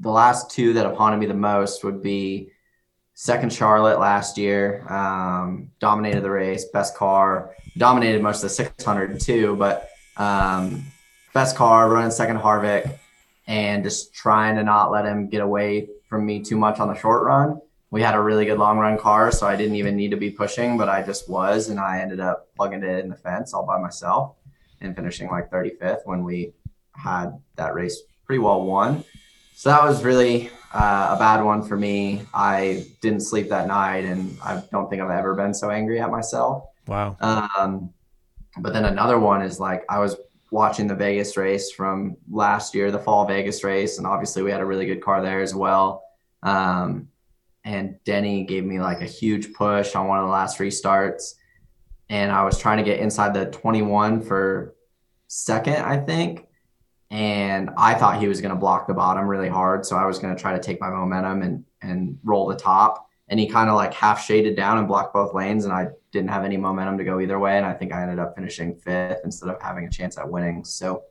the 0.00 0.10
last 0.10 0.50
two 0.50 0.72
that 0.74 0.84
have 0.84 0.96
haunted 0.96 1.18
me 1.18 1.26
the 1.26 1.34
most 1.34 1.82
would 1.82 2.02
be 2.02 2.50
second 3.14 3.52
Charlotte 3.52 3.98
last 3.98 4.36
year. 4.36 4.86
Um, 4.92 5.70
dominated 5.80 6.20
the 6.20 6.30
race, 6.30 6.66
best 6.66 6.94
car, 6.94 7.54
dominated 7.78 8.22
most 8.22 8.36
of 8.36 8.42
the 8.42 8.50
600 8.50 9.18
too, 9.18 9.56
but 9.56 9.88
um, 10.18 10.84
best 11.36 11.54
car, 11.54 11.90
running 11.90 12.10
second 12.10 12.38
Harvick, 12.38 12.98
and 13.46 13.84
just 13.84 14.14
trying 14.14 14.56
to 14.56 14.62
not 14.62 14.90
let 14.90 15.04
him 15.04 15.28
get 15.28 15.42
away 15.42 15.86
from 16.08 16.24
me 16.24 16.42
too 16.42 16.56
much 16.56 16.80
on 16.80 16.88
the 16.88 16.94
short 16.94 17.24
run. 17.24 17.60
We 17.90 18.00
had 18.00 18.14
a 18.14 18.20
really 18.20 18.46
good 18.46 18.58
long 18.58 18.78
run 18.78 18.96
car, 18.96 19.30
so 19.30 19.46
I 19.46 19.54
didn't 19.54 19.74
even 19.74 19.96
need 19.96 20.12
to 20.12 20.16
be 20.16 20.30
pushing, 20.30 20.78
but 20.78 20.88
I 20.88 21.02
just 21.02 21.28
was, 21.28 21.68
and 21.68 21.78
I 21.78 22.00
ended 22.00 22.20
up 22.20 22.48
plugging 22.56 22.82
it 22.82 23.04
in 23.04 23.10
the 23.10 23.16
fence 23.16 23.52
all 23.52 23.66
by 23.66 23.78
myself 23.78 24.36
and 24.80 24.96
finishing 24.96 25.28
like 25.28 25.50
35th 25.50 26.06
when 26.06 26.24
we 26.24 26.54
had 26.92 27.38
that 27.56 27.74
race 27.74 28.00
pretty 28.24 28.38
well 28.38 28.64
won. 28.64 29.04
So 29.56 29.68
that 29.68 29.82
was 29.84 30.04
really 30.04 30.48
uh, 30.72 31.16
a 31.16 31.18
bad 31.18 31.42
one 31.42 31.62
for 31.62 31.76
me. 31.76 32.22
I 32.32 32.86
didn't 33.02 33.20
sleep 33.20 33.50
that 33.50 33.66
night, 33.66 34.06
and 34.06 34.38
I 34.42 34.62
don't 34.72 34.88
think 34.88 35.02
I've 35.02 35.10
ever 35.10 35.34
been 35.34 35.52
so 35.52 35.68
angry 35.68 36.00
at 36.00 36.10
myself. 36.10 36.64
Wow. 36.86 37.18
Um, 37.20 37.90
but 38.58 38.72
then 38.72 38.86
another 38.86 39.18
one 39.18 39.42
is 39.42 39.60
like 39.60 39.84
I 39.90 39.98
was 39.98 40.16
watching 40.56 40.86
the 40.86 40.94
Vegas 40.94 41.36
race 41.36 41.70
from 41.70 42.16
last 42.30 42.74
year, 42.74 42.90
the 42.90 42.98
fall 42.98 43.26
Vegas 43.26 43.62
race, 43.62 43.98
and 43.98 44.06
obviously 44.06 44.42
we 44.42 44.50
had 44.50 44.62
a 44.62 44.64
really 44.64 44.86
good 44.86 45.02
car 45.02 45.20
there 45.20 45.42
as 45.42 45.54
well. 45.54 46.02
Um, 46.42 47.08
and 47.62 48.02
Denny 48.04 48.44
gave 48.44 48.64
me 48.64 48.80
like 48.80 49.02
a 49.02 49.06
huge 49.06 49.52
push 49.52 49.94
on 49.94 50.08
one 50.08 50.18
of 50.18 50.24
the 50.24 50.32
last 50.32 50.58
restarts, 50.58 51.34
and 52.08 52.32
I 52.32 52.42
was 52.42 52.58
trying 52.58 52.78
to 52.78 52.84
get 52.84 53.00
inside 53.00 53.34
the 53.34 53.50
21 53.50 54.22
for 54.22 54.74
second, 55.26 55.76
I 55.76 55.98
think. 55.98 56.46
And 57.10 57.68
I 57.76 57.92
thought 57.92 58.18
he 58.18 58.26
was 58.26 58.40
going 58.40 58.54
to 58.54 58.58
block 58.58 58.86
the 58.86 58.94
bottom 58.94 59.28
really 59.28 59.50
hard. 59.50 59.84
So 59.84 59.94
I 59.94 60.06
was 60.06 60.18
going 60.18 60.34
to 60.34 60.40
try 60.40 60.54
to 60.54 60.58
take 60.58 60.80
my 60.80 60.88
momentum 60.88 61.42
and, 61.42 61.64
and 61.82 62.18
roll 62.24 62.46
the 62.48 62.56
top. 62.56 63.05
And 63.28 63.40
he 63.40 63.48
kind 63.48 63.68
of 63.68 63.76
like 63.76 63.92
half 63.92 64.24
shaded 64.24 64.56
down 64.56 64.78
and 64.78 64.86
blocked 64.86 65.12
both 65.12 65.34
lanes. 65.34 65.64
And 65.64 65.72
I 65.72 65.88
didn't 66.12 66.30
have 66.30 66.44
any 66.44 66.56
momentum 66.56 66.98
to 66.98 67.04
go 67.04 67.20
either 67.20 67.38
way. 67.38 67.56
And 67.56 67.66
I 67.66 67.72
think 67.72 67.92
I 67.92 68.02
ended 68.02 68.18
up 68.18 68.34
finishing 68.36 68.76
fifth 68.76 69.20
instead 69.24 69.48
of 69.48 69.60
having 69.60 69.84
a 69.86 69.90
chance 69.90 70.16
at 70.16 70.30
winning. 70.30 70.64
So, 70.64 71.02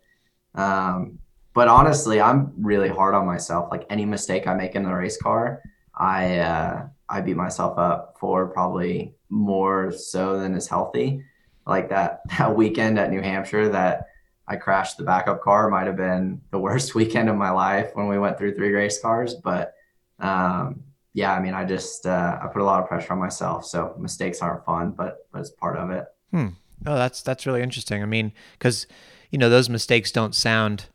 um, 0.54 1.20
but 1.54 1.68
honestly, 1.68 2.22
I'm 2.22 2.54
really 2.58 2.90
hard 2.90 3.16
on 3.16 3.26
myself. 3.26 3.70
Like 3.70 3.86
any 3.90 4.06
mistake 4.06 4.48
I 4.48 4.54
make 4.54 4.76
in 4.76 4.84
the 4.84 4.94
race 4.94 5.18
car, 5.18 5.62
I, 5.94 6.40
uh, 6.40 6.88
I 7.10 7.22
beat 7.22 7.38
myself 7.38 7.78
up 7.78 8.18
for 8.20 8.48
probably 8.48 9.16
more 9.30 9.92
so 9.92 10.40
than 10.40 10.56
is 10.56 10.68
healthy. 10.68 11.24
Like 11.66 11.90
that 11.90 12.22
that 12.38 12.56
weekend 12.56 13.00
at 13.00 13.12
New 13.12 13.22
Hampshire 13.22 13.70
that 13.70 14.08
I 14.48 14.56
crashed 14.58 14.98
the 14.98 15.04
backup 15.04 15.42
car 15.42 15.70
might 15.70 15.88
have 15.88 15.98
been 15.98 16.42
the 16.52 16.60
worst 16.60 16.96
weekend 16.96 17.30
of 17.30 17.36
my 17.36 17.52
life 17.52 17.92
when 17.94 18.08
we 18.08 18.20
went 18.20 18.38
through 18.38 18.56
three 18.56 18.72
race 18.72 19.00
cars. 19.02 19.36
But 19.36 19.74
um, 20.20 20.82
yeah, 21.16 21.34
I 21.34 21.40
mean, 21.40 21.54
I 21.54 21.64
just 21.64 22.06
uh, 22.06 22.40
I 22.44 22.48
put 22.48 22.62
a 22.62 22.66
lot 22.66 22.84
of 22.84 22.90
pressure 22.90 23.14
on 23.14 23.20
myself. 23.20 23.66
So 23.66 23.96
mistakes 23.98 24.42
aren't 24.42 24.66
fun, 24.66 24.92
but 24.92 25.28
but 25.32 25.40
it's 25.40 25.50
part 25.50 25.78
of 25.78 25.90
it. 25.90 26.04
Hmm. 26.32 26.48
Oh, 26.86 26.96
that's 26.96 27.22
that's 27.22 27.46
really 27.46 27.62
interesting. 27.62 28.04
I 28.04 28.06
mean, 28.06 28.34
because 28.60 28.86
you 29.32 29.40
know 29.40 29.50
those 29.50 29.70
mistakes 29.70 30.12
don't 30.12 30.36
sound 30.36 30.88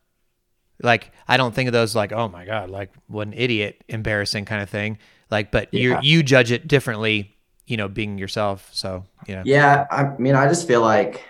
like 0.83 1.11
I 1.27 1.39
don't 1.39 1.55
think 1.55 1.69
of 1.69 1.73
those 1.73 1.97
like 1.97 2.12
oh 2.12 2.29
my 2.29 2.45
god, 2.45 2.69
like 2.69 2.93
what 3.07 3.29
an 3.29 3.33
idiot, 3.33 3.83
embarrassing 3.89 4.45
kind 4.45 4.62
of 4.62 4.69
thing. 4.69 4.99
Like, 5.31 5.50
but 5.50 5.73
yeah. 5.73 5.81
you 6.03 6.19
you 6.19 6.23
judge 6.23 6.53
it 6.53 6.69
differently, 6.69 7.35
you 7.67 7.79
know, 7.79 7.89
being 7.89 8.19
yourself. 8.19 8.69
So 8.73 9.07
yeah. 9.27 9.43
Yeah, 9.47 9.87
I 9.91 10.19
mean, 10.19 10.35
I 10.35 10.49
just 10.49 10.69
feel 10.69 10.83
like 10.83 11.25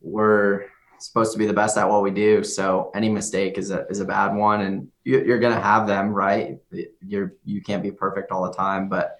we're 0.00 0.64
supposed 0.98 1.32
to 1.34 1.38
be 1.38 1.46
the 1.46 1.52
best 1.52 1.78
at 1.78 1.88
what 1.88 2.02
we 2.02 2.10
do. 2.10 2.42
So 2.42 2.90
any 2.96 3.08
mistake 3.08 3.58
is 3.58 3.70
a 3.70 3.86
is 3.86 4.00
a 4.00 4.04
bad 4.04 4.34
one, 4.34 4.62
and 4.62 4.88
you, 5.04 5.22
you're 5.24 5.38
gonna 5.38 5.60
have 5.60 5.86
them, 5.86 6.10
right? 6.12 6.58
You're 7.00 7.34
you 7.44 7.62
can't 7.62 7.82
be 7.82 7.90
perfect 7.90 8.32
all 8.32 8.44
the 8.44 8.52
time, 8.52 8.88
but 8.88 9.18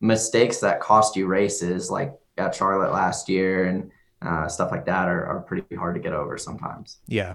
mistakes 0.00 0.58
that 0.58 0.80
cost 0.80 1.16
you 1.16 1.26
races, 1.26 1.90
like 1.90 2.14
at 2.36 2.54
Charlotte 2.54 2.92
last 2.92 3.28
year 3.28 3.66
and 3.66 3.90
uh, 4.22 4.48
stuff 4.48 4.70
like 4.70 4.86
that, 4.86 5.08
are, 5.08 5.26
are 5.26 5.40
pretty 5.40 5.76
hard 5.76 5.94
to 5.94 6.00
get 6.00 6.12
over 6.12 6.38
sometimes. 6.38 6.98
Yeah, 7.06 7.34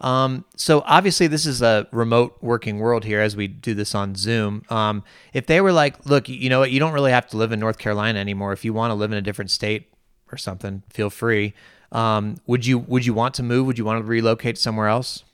Um, 0.00 0.44
so 0.56 0.82
obviously 0.86 1.26
this 1.26 1.44
is 1.44 1.60
a 1.62 1.86
remote 1.92 2.38
working 2.40 2.78
world 2.78 3.04
here 3.04 3.20
as 3.20 3.36
we 3.36 3.46
do 3.46 3.74
this 3.74 3.94
on 3.94 4.14
Zoom. 4.14 4.62
Um, 4.70 5.04
if 5.34 5.46
they 5.46 5.60
were 5.60 5.72
like, 5.72 6.06
look, 6.06 6.28
you 6.28 6.48
know 6.48 6.60
what, 6.60 6.70
you 6.70 6.80
don't 6.80 6.92
really 6.92 7.12
have 7.12 7.26
to 7.28 7.36
live 7.36 7.52
in 7.52 7.60
North 7.60 7.78
Carolina 7.78 8.18
anymore. 8.18 8.52
If 8.52 8.64
you 8.64 8.72
want 8.72 8.90
to 8.90 8.94
live 8.94 9.12
in 9.12 9.18
a 9.18 9.22
different 9.22 9.50
state 9.50 9.92
or 10.32 10.38
something, 10.38 10.82
feel 10.90 11.10
free. 11.10 11.54
Um, 11.92 12.36
would 12.46 12.64
you 12.64 12.78
would 12.78 13.04
you 13.04 13.12
want 13.14 13.34
to 13.34 13.42
move? 13.42 13.66
Would 13.66 13.76
you 13.76 13.84
want 13.84 14.00
to 14.00 14.06
relocate 14.06 14.58
somewhere 14.58 14.88
else? 14.88 15.24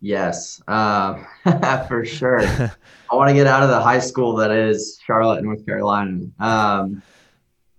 Yes, 0.00 0.62
uh, 0.66 1.22
for 1.88 2.04
sure. 2.04 2.40
I 2.40 3.14
want 3.14 3.28
to 3.28 3.34
get 3.34 3.46
out 3.46 3.62
of 3.62 3.68
the 3.68 3.80
high 3.80 3.98
school 3.98 4.36
that 4.36 4.50
is 4.50 4.98
Charlotte, 5.06 5.42
North 5.44 5.64
Carolina. 5.64 6.26
Um, 6.38 7.02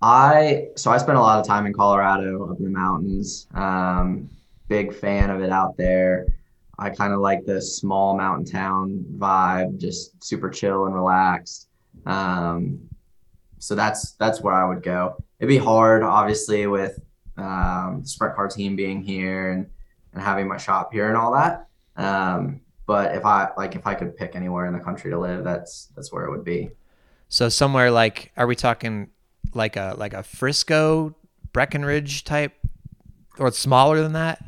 I 0.02 0.68
so 0.76 0.92
I 0.92 0.98
spent 0.98 1.18
a 1.18 1.22
lot 1.22 1.40
of 1.40 1.48
time 1.48 1.66
in 1.66 1.74
Colorado, 1.74 2.52
up 2.52 2.60
in 2.60 2.64
the 2.64 2.72
mountains. 2.72 3.48
Um, 3.54 4.30
big 4.68 4.94
fan 4.94 5.30
of 5.30 5.42
it 5.42 5.50
out 5.52 5.78
there. 5.78 6.28
I 6.80 6.90
kind 6.90 7.14
of 7.14 7.20
like 7.20 7.46
the 7.46 7.62
small 7.62 8.16
mountain 8.16 8.46
town 8.46 9.04
vibe, 9.18 9.80
just 9.80 10.24
super 10.24 10.50
chill 10.50 10.86
and 10.86 10.94
relaxed. 10.94 11.70
Um, 12.06 12.80
so 13.60 13.74
that's 13.76 14.12
that's 14.14 14.42
where 14.42 14.54
I 14.54 14.68
would 14.68 14.84
go. 14.84 15.16
It'd 15.40 15.50
be 15.50 15.58
hard, 15.58 16.04
obviously, 16.04 16.68
with 16.68 17.00
um, 17.38 18.02
the 18.02 18.08
sprint 18.08 18.36
car 18.36 18.48
team 18.48 18.76
being 18.76 19.02
here 19.02 19.52
and 19.52 19.68
and 20.14 20.22
having 20.22 20.48
my 20.48 20.58
shop 20.58 20.94
here 20.94 21.08
and 21.08 21.18
all 21.18 21.34
that. 21.34 21.68
Um, 21.96 22.62
but 22.86 23.16
if 23.16 23.26
I 23.26 23.50
like, 23.58 23.76
if 23.76 23.86
I 23.86 23.96
could 23.96 24.16
pick 24.16 24.36
anywhere 24.36 24.66
in 24.66 24.74
the 24.74 24.80
country 24.80 25.12
to 25.12 25.20
live, 25.20 25.44
that's 25.44 25.92
that's 25.96 26.12
where 26.12 26.26
it 26.26 26.32
would 26.32 26.46
be. 26.46 26.70
So 27.30 27.50
somewhere 27.50 27.92
like, 27.92 28.32
are 28.38 28.48
we 28.48 28.56
talking 28.56 29.10
like 29.54 29.76
a 29.76 29.96
like 29.98 30.14
a 30.14 30.24
Frisco, 30.24 31.16
Breckenridge 31.54 32.24
type, 32.24 32.54
or 33.40 33.52
smaller 33.52 34.02
than 34.02 34.14
that? 34.14 34.44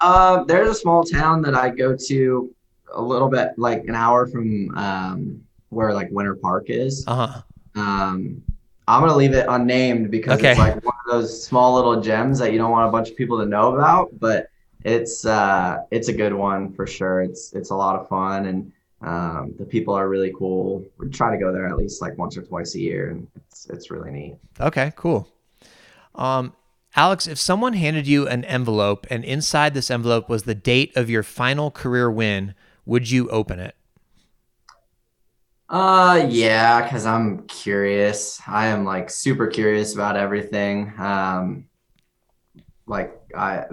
Uh, 0.00 0.44
there's 0.44 0.68
a 0.68 0.74
small 0.74 1.04
town 1.04 1.42
that 1.42 1.54
I 1.54 1.70
go 1.70 1.94
to 2.08 2.54
a 2.94 3.00
little 3.02 3.28
bit 3.28 3.52
like 3.56 3.84
an 3.84 3.94
hour 3.94 4.26
from 4.26 4.76
um, 4.76 5.42
where 5.68 5.92
like 5.94 6.08
Winter 6.10 6.34
Park 6.34 6.64
is. 6.68 7.04
Uh 7.06 7.26
huh. 7.26 7.42
Um, 7.76 8.42
I'm 8.88 9.00
gonna 9.00 9.14
leave 9.16 9.34
it 9.34 9.46
unnamed 9.48 10.10
because 10.10 10.38
Okay. 10.40 10.50
it's 10.50 10.58
like 10.58 10.74
one 10.84 10.94
of 11.06 11.12
those 11.12 11.44
small 11.44 11.74
little 11.74 12.00
gems 12.00 12.38
that 12.40 12.52
you 12.52 12.58
don't 12.58 12.72
want 12.72 12.88
a 12.88 12.90
bunch 12.90 13.08
of 13.10 13.16
people 13.16 13.38
to 13.38 13.46
know 13.46 13.74
about, 13.74 14.08
but 14.18 14.48
it's 14.84 15.24
uh, 15.26 15.78
it's 15.90 16.08
a 16.08 16.12
good 16.12 16.32
one 16.34 16.72
for 16.72 16.86
sure. 16.86 17.20
It's 17.20 17.52
it's 17.52 17.70
a 17.70 17.74
lot 17.76 17.94
of 18.00 18.08
fun 18.08 18.46
and 18.46 18.72
um, 19.02 19.54
the 19.58 19.64
people 19.64 19.94
are 19.94 20.08
really 20.08 20.32
cool. 20.36 20.84
We 20.98 21.08
try 21.08 21.30
to 21.30 21.38
go 21.38 21.52
there 21.52 21.66
at 21.66 21.76
least 21.76 22.02
like 22.02 22.18
once 22.18 22.36
or 22.36 22.42
twice 22.42 22.74
a 22.74 22.80
year, 22.80 23.10
and 23.10 23.26
it's 23.36 23.66
it's 23.70 23.90
really 23.90 24.10
neat. 24.10 24.36
Okay, 24.60 24.92
cool. 24.96 25.28
Um, 26.16 26.52
Alex, 26.96 27.26
if 27.26 27.38
someone 27.38 27.74
handed 27.74 28.06
you 28.06 28.26
an 28.26 28.44
envelope 28.44 29.06
and 29.10 29.24
inside 29.24 29.74
this 29.74 29.90
envelope 29.90 30.28
was 30.28 30.42
the 30.42 30.54
date 30.54 30.96
of 30.96 31.08
your 31.08 31.22
final 31.22 31.70
career 31.70 32.10
win, 32.10 32.54
would 32.84 33.10
you 33.10 33.28
open 33.28 33.60
it? 33.60 33.76
Uh, 35.68 36.26
yeah, 36.28 36.82
because 36.82 37.06
I'm 37.06 37.46
curious. 37.46 38.40
I 38.46 38.66
am 38.66 38.84
like 38.84 39.08
super 39.08 39.46
curious 39.46 39.94
about 39.94 40.16
everything. 40.16 40.92
Um, 40.98 41.66
like 42.86 43.16
I, 43.36 43.66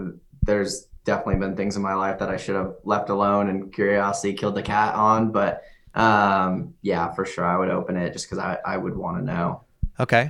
there's 0.44 0.88
definitely 1.06 1.38
been 1.40 1.56
things 1.56 1.76
in 1.76 1.82
my 1.82 1.96
life 1.96 2.20
that 2.20 2.30
I 2.30 2.38
should 2.38 2.56
have 2.56 2.76
left 2.84 3.10
alone, 3.10 3.50
and 3.50 3.74
curiosity 3.74 4.34
killed 4.34 4.56
the 4.56 4.62
cat 4.62 4.94
on. 4.94 5.32
But 5.32 5.64
um, 5.96 6.76
yeah, 6.84 7.12
for 7.14 7.26
sure, 7.26 7.46
I 7.46 7.58
would 7.58 7.70
open 7.70 7.98
it 7.98 8.14
just 8.14 8.26
because 8.26 8.38
I 8.38 8.60
I 8.64 8.78
would 8.78 8.96
want 8.96 9.18
to 9.18 9.24
know. 9.24 9.64
Okay. 10.00 10.30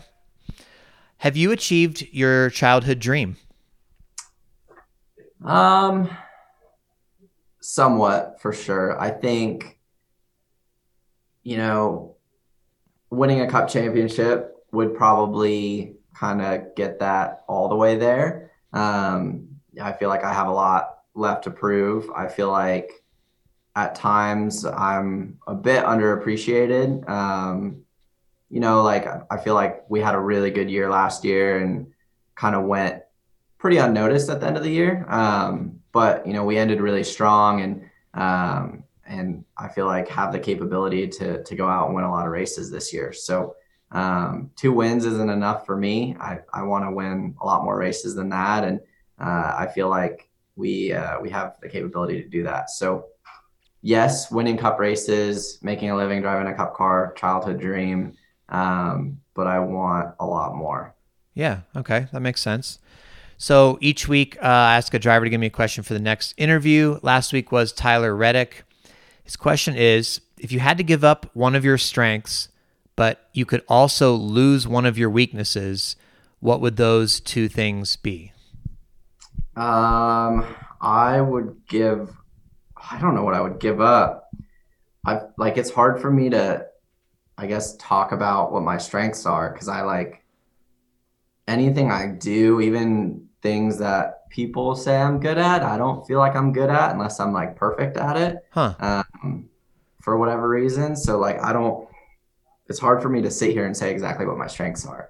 Have 1.20 1.36
you 1.36 1.52
achieved 1.52 2.08
your 2.12 2.50
childhood 2.52 3.00
dream? 3.00 3.38
Um, 5.44 6.10
somewhat 7.60 8.38
for 8.40 8.54
sure. 8.54 9.00
I 9.00 9.10
think, 9.10 9.80
you 11.44 11.58
know, 11.58 12.16
winning 13.10 13.42
a 13.42 13.50
cup 13.50 13.68
championship 13.68 14.56
would 14.72 14.96
probably 14.96 15.96
kind 16.14 16.42
of 16.42 16.76
get 16.76 17.00
that 17.00 17.44
all 17.48 17.68
the 17.70 17.76
way 17.76 17.96
there. 17.96 18.52
Um, 18.74 19.48
I 19.82 19.94
feel 19.94 20.10
like 20.10 20.24
I 20.24 20.34
have 20.34 20.48
a 20.48 20.52
lot 20.52 21.00
left 21.16 21.46
to 21.46 21.52
prove. 21.52 22.10
I 22.16 22.28
feel 22.28 22.52
like 22.52 22.92
at 23.76 23.96
times 23.96 24.66
I'm 24.66 25.38
a 25.48 25.56
bit 25.56 25.84
underappreciated. 25.84 27.08
Um, 27.10 27.84
you 28.50 28.60
know, 28.60 28.82
like 28.82 29.06
I 29.30 29.38
feel 29.38 29.56
like 29.56 29.84
we 29.90 30.00
had 30.00 30.16
a 30.16 30.20
really 30.20 30.52
good 30.52 30.70
year 30.70 30.90
last 30.90 31.24
year 31.24 31.60
and 31.60 31.88
kind 32.36 32.56
of 32.56 32.66
went 32.66 33.04
pretty 33.58 33.78
unnoticed 33.78 34.30
at 34.30 34.40
the 34.40 34.48
end 34.48 34.58
of 34.58 34.64
the 34.64 34.72
year. 34.72 35.06
Um, 35.10 35.80
but 35.92 36.26
you 36.26 36.34
know, 36.34 36.46
we 36.46 36.58
ended 36.58 36.80
really 36.80 37.04
strong, 37.04 37.62
and 37.62 37.90
um, 38.14 38.84
and 39.06 39.44
I 39.58 39.68
feel 39.68 39.86
like 39.86 40.08
have 40.10 40.32
the 40.32 40.40
capability 40.40 41.08
to 41.08 41.44
to 41.44 41.56
go 41.56 41.68
out 41.68 41.88
and 41.88 41.96
win 41.96 42.06
a 42.06 42.12
lot 42.12 42.26
of 42.26 42.32
races 42.32 42.72
this 42.72 42.94
year. 42.94 43.12
So 43.12 43.56
um, 43.92 44.52
two 44.56 44.72
wins 44.72 45.06
isn't 45.06 45.30
enough 45.30 45.66
for 45.66 45.76
me. 45.76 46.16
I 46.20 46.40
I 46.54 46.64
want 46.64 46.86
to 46.86 46.92
win 46.92 47.36
a 47.42 47.46
lot 47.46 47.64
more 47.64 47.78
races 47.78 48.16
than 48.16 48.30
that, 48.30 48.64
and 48.64 48.80
uh, 49.20 49.56
I 49.58 49.68
feel 49.74 49.90
like 49.90 50.30
we 50.56 50.94
uh, 50.94 51.20
we 51.20 51.30
have 51.32 51.58
the 51.62 51.70
capability 51.70 52.22
to 52.22 52.30
do 52.30 52.44
that. 52.44 52.70
So 52.70 53.08
yes, 53.82 54.30
winning 54.32 54.58
cup 54.58 54.80
races, 54.80 55.60
making 55.62 55.90
a 55.90 55.96
living 55.96 56.22
driving 56.22 56.52
a 56.52 56.56
cup 56.56 56.76
car, 56.76 57.14
childhood 57.18 57.60
dream. 57.60 58.14
Um, 58.50 59.22
but 59.34 59.48
I 59.48 59.60
want 59.60 60.16
a 60.20 60.26
lot 60.26 60.56
more. 60.56 60.96
Yeah, 61.34 61.62
okay, 61.76 62.08
that 62.12 62.22
makes 62.22 62.42
sense. 62.42 62.80
So 63.38 63.78
each 63.82 64.08
week, 64.08 64.36
uh, 64.38 64.46
I 64.46 64.78
ask 64.78 64.94
a 64.94 65.00
driver 65.00 65.26
to 65.26 65.30
give 65.30 65.40
me 65.40 65.48
a 65.48 65.52
question 65.52 65.84
for 65.84 65.94
the 65.94 66.00
next 66.00 66.34
interview. 66.38 67.00
Last 67.04 67.32
week 67.34 67.52
was 67.52 67.72
Tyler 67.72 68.16
Reddick. 68.16 68.64
His 69.24 69.36
question 69.36 69.76
is 69.76 70.22
If 70.40 70.52
you 70.52 70.60
had 70.60 70.78
to 70.78 70.84
give 70.84 71.04
up 71.04 71.30
one 71.34 71.54
of 71.54 71.64
your 71.64 71.78
strengths, 71.78 72.50
but 72.96 73.30
you 73.34 73.46
could 73.46 73.64
also 73.68 74.14
lose 74.16 74.68
one 74.68 74.86
of 74.86 74.98
your 74.98 75.10
weaknesses, 75.10 75.96
what 76.40 76.62
would 76.62 76.78
those 76.78 77.20
two 77.20 77.48
things 77.48 77.96
be? 77.96 78.32
Um, 79.56 80.56
I 80.82 81.22
would 81.22 81.62
give. 81.68 82.16
I 82.92 83.00
don't 83.00 83.16
know 83.16 83.24
what 83.24 83.34
I 83.34 83.42
would 83.42 83.60
give 83.60 83.82
up. 83.82 84.30
I 85.06 85.22
like 85.38 85.58
it's 85.58 85.72
hard 85.72 86.02
for 86.02 86.12
me 86.12 86.30
to, 86.30 86.66
I 87.38 87.46
guess, 87.46 87.76
talk 87.78 88.12
about 88.12 88.52
what 88.52 88.64
my 88.64 88.78
strengths 88.78 89.26
are 89.26 89.52
because 89.52 89.68
I 89.68 89.82
like 89.82 90.24
anything 91.48 91.92
I 91.92 92.08
do, 92.08 92.62
even 92.62 93.28
things 93.42 93.78
that 93.78 94.30
people 94.30 94.76
say 94.76 94.98
I'm 95.00 95.20
good 95.20 95.38
at. 95.38 95.64
I 95.64 95.78
don't 95.78 96.06
feel 96.06 96.20
like 96.20 96.36
I'm 96.36 96.52
good 96.52 96.70
at 96.70 96.92
unless 96.92 97.20
I'm 97.20 97.34
like 97.34 97.56
perfect 97.56 97.98
at 97.98 98.18
it. 98.18 98.46
Huh. 98.52 98.74
Um, 98.80 99.50
for 100.02 100.18
whatever 100.18 100.48
reason. 100.48 100.96
So 100.96 101.20
like 101.20 101.42
I 101.44 101.54
don't. 101.54 101.88
It's 102.70 102.80
hard 102.80 103.02
for 103.02 103.10
me 103.10 103.22
to 103.22 103.32
sit 103.32 103.52
here 103.52 103.66
and 103.66 103.76
say 103.76 103.92
exactly 103.92 104.26
what 104.26 104.38
my 104.38 104.48
strengths 104.48 104.86
are. 104.86 105.10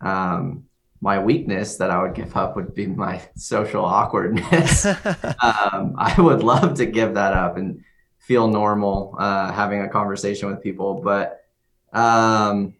Um, 0.00 0.64
my 1.00 1.18
weakness 1.18 1.76
that 1.76 1.90
I 1.90 2.02
would 2.02 2.14
give 2.14 2.36
up 2.36 2.56
would 2.56 2.74
be 2.74 2.86
my 2.86 3.22
social 3.36 3.84
awkwardness. 3.84 4.86
um, 5.42 5.94
I 5.98 6.14
would 6.18 6.42
love 6.42 6.74
to 6.74 6.86
give 6.86 7.14
that 7.14 7.32
up 7.32 7.56
and 7.56 7.84
feel 8.18 8.48
normal 8.48 9.14
uh, 9.18 9.52
having 9.52 9.82
a 9.82 9.88
conversation 9.88 10.48
with 10.48 10.62
people, 10.62 11.00
but 11.02 11.45
um, 11.92 12.74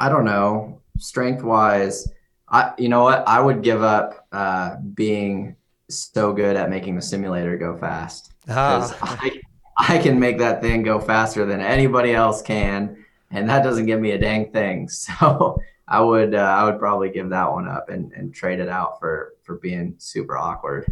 I 0.00 0.08
don't 0.08 0.24
know. 0.24 0.80
Strength 0.98 1.42
wise, 1.42 2.08
I 2.48 2.72
you 2.78 2.88
know 2.88 3.02
what? 3.02 3.26
I 3.26 3.40
would 3.40 3.62
give 3.62 3.82
up 3.82 4.26
uh, 4.32 4.76
being 4.94 5.56
so 5.88 6.32
good 6.32 6.56
at 6.56 6.70
making 6.70 6.96
the 6.96 7.02
simulator 7.02 7.56
go 7.56 7.76
fast 7.76 8.32
because 8.46 8.92
Ah, 9.00 9.18
I 9.20 9.40
I 9.78 9.98
can 9.98 10.18
make 10.20 10.38
that 10.38 10.60
thing 10.60 10.82
go 10.82 11.00
faster 11.00 11.44
than 11.44 11.60
anybody 11.60 12.14
else 12.14 12.42
can, 12.42 13.04
and 13.30 13.48
that 13.48 13.62
doesn't 13.62 13.86
give 13.86 14.00
me 14.00 14.12
a 14.12 14.18
dang 14.18 14.50
thing. 14.52 14.88
So. 14.98 15.60
I 15.88 16.00
would 16.00 16.34
uh, 16.34 16.38
I 16.38 16.64
would 16.64 16.78
probably 16.78 17.10
give 17.10 17.28
that 17.30 17.52
one 17.52 17.68
up 17.68 17.90
and, 17.90 18.12
and 18.12 18.32
trade 18.32 18.60
it 18.60 18.68
out 18.68 18.98
for 18.98 19.34
for 19.42 19.56
being 19.56 19.94
super 19.98 20.38
awkward. 20.38 20.90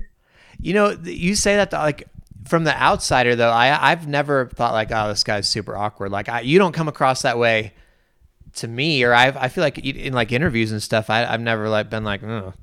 you 0.61 0.75
know, 0.75 0.91
you 1.05 1.35
say 1.37 1.57
that 1.57 1.73
like 1.73 2.07
from 2.47 2.65
the 2.65 2.81
outsider 2.81 3.37
though. 3.37 3.51
I 3.51 3.91
I've 3.93 4.07
never 4.09 4.47
thought 4.49 4.73
like, 4.73 4.91
oh, 4.93 5.09
this 5.09 5.25
guy's 5.25 5.49
super 5.49 5.77
awkward. 5.77 6.11
Like 6.11 6.29
I, 6.29 6.41
you 6.41 6.59
don't 6.59 6.73
come 6.73 6.89
across 6.89 7.23
that 7.23 7.39
way 7.39 7.73
to 8.57 8.69
me, 8.69 9.03
or 9.05 9.13
I've 9.13 9.37
I 9.37 9.49
feel 9.49 9.63
like 9.63 9.79
in 9.79 10.13
like 10.13 10.33
interviews 10.33 10.73
and 10.73 10.83
stuff. 10.83 11.11
I, 11.11 11.25
I've 11.25 11.41
never 11.41 11.69
like 11.69 11.91
been 11.91 12.05
like, 12.05 12.23
oh, 12.23 12.55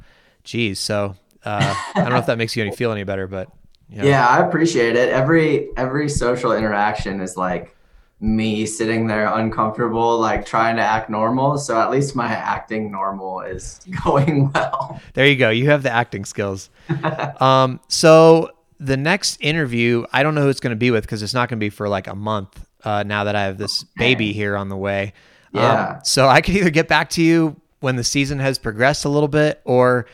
geez. 0.43 0.79
So 0.79 1.15
uh, 1.43 1.75
I 1.95 2.01
don't 2.01 2.11
know 2.11 2.17
if 2.17 2.25
that 2.25 2.37
makes 2.37 2.55
you 2.55 2.63
any 2.63 2.75
feel 2.75 2.91
any 2.91 3.03
better, 3.03 3.27
but 3.27 3.49
you 3.89 3.99
know. 3.99 4.07
Yeah, 4.07 4.27
I 4.27 4.45
appreciate 4.45 4.95
it. 4.95 5.09
Every 5.09 5.69
every 5.77 6.09
social 6.09 6.51
interaction 6.51 7.21
is 7.21 7.37
like 7.37 7.75
me 8.19 8.65
sitting 8.65 9.07
there 9.07 9.27
uncomfortable, 9.27 10.19
like 10.19 10.45
trying 10.45 10.75
to 10.75 10.81
act 10.81 11.09
normal. 11.09 11.57
So 11.57 11.79
at 11.79 11.91
least 11.91 12.15
my 12.15 12.27
acting 12.27 12.91
normal 12.91 13.41
is 13.41 13.79
going 14.03 14.51
well. 14.51 14.99
There 15.13 15.27
you 15.27 15.35
go. 15.35 15.49
You 15.49 15.69
have 15.69 15.83
the 15.83 15.91
acting 15.91 16.25
skills. 16.25 16.69
um, 17.39 17.79
so 17.87 18.51
the 18.79 18.97
next 18.97 19.37
interview, 19.41 20.05
I 20.13 20.23
don't 20.23 20.35
know 20.35 20.43
who 20.43 20.49
it's 20.49 20.59
going 20.59 20.71
to 20.71 20.75
be 20.77 20.91
with 20.91 21.03
because 21.03 21.23
it's 21.23 21.33
not 21.33 21.49
going 21.49 21.59
to 21.59 21.63
be 21.63 21.69
for 21.69 21.89
like 21.89 22.07
a 22.07 22.15
month. 22.15 22.65
Uh, 22.83 23.03
now 23.03 23.23
that 23.23 23.35
I 23.35 23.43
have 23.43 23.57
this 23.57 23.83
baby 23.97 24.33
here 24.33 24.55
on 24.55 24.69
the 24.69 24.77
way, 24.77 25.13
Um, 25.53 25.61
Yeah. 25.63 25.99
so 26.03 26.27
I 26.27 26.41
could 26.41 26.55
either 26.55 26.69
get 26.69 26.87
back 26.87 27.09
to 27.11 27.21
you 27.23 27.59
when 27.79 27.95
the 27.95 28.03
season 28.03 28.39
has 28.39 28.57
progressed 28.59 29.05
a 29.05 29.09
little 29.09 29.27
bit, 29.27 29.61
or 29.65 30.05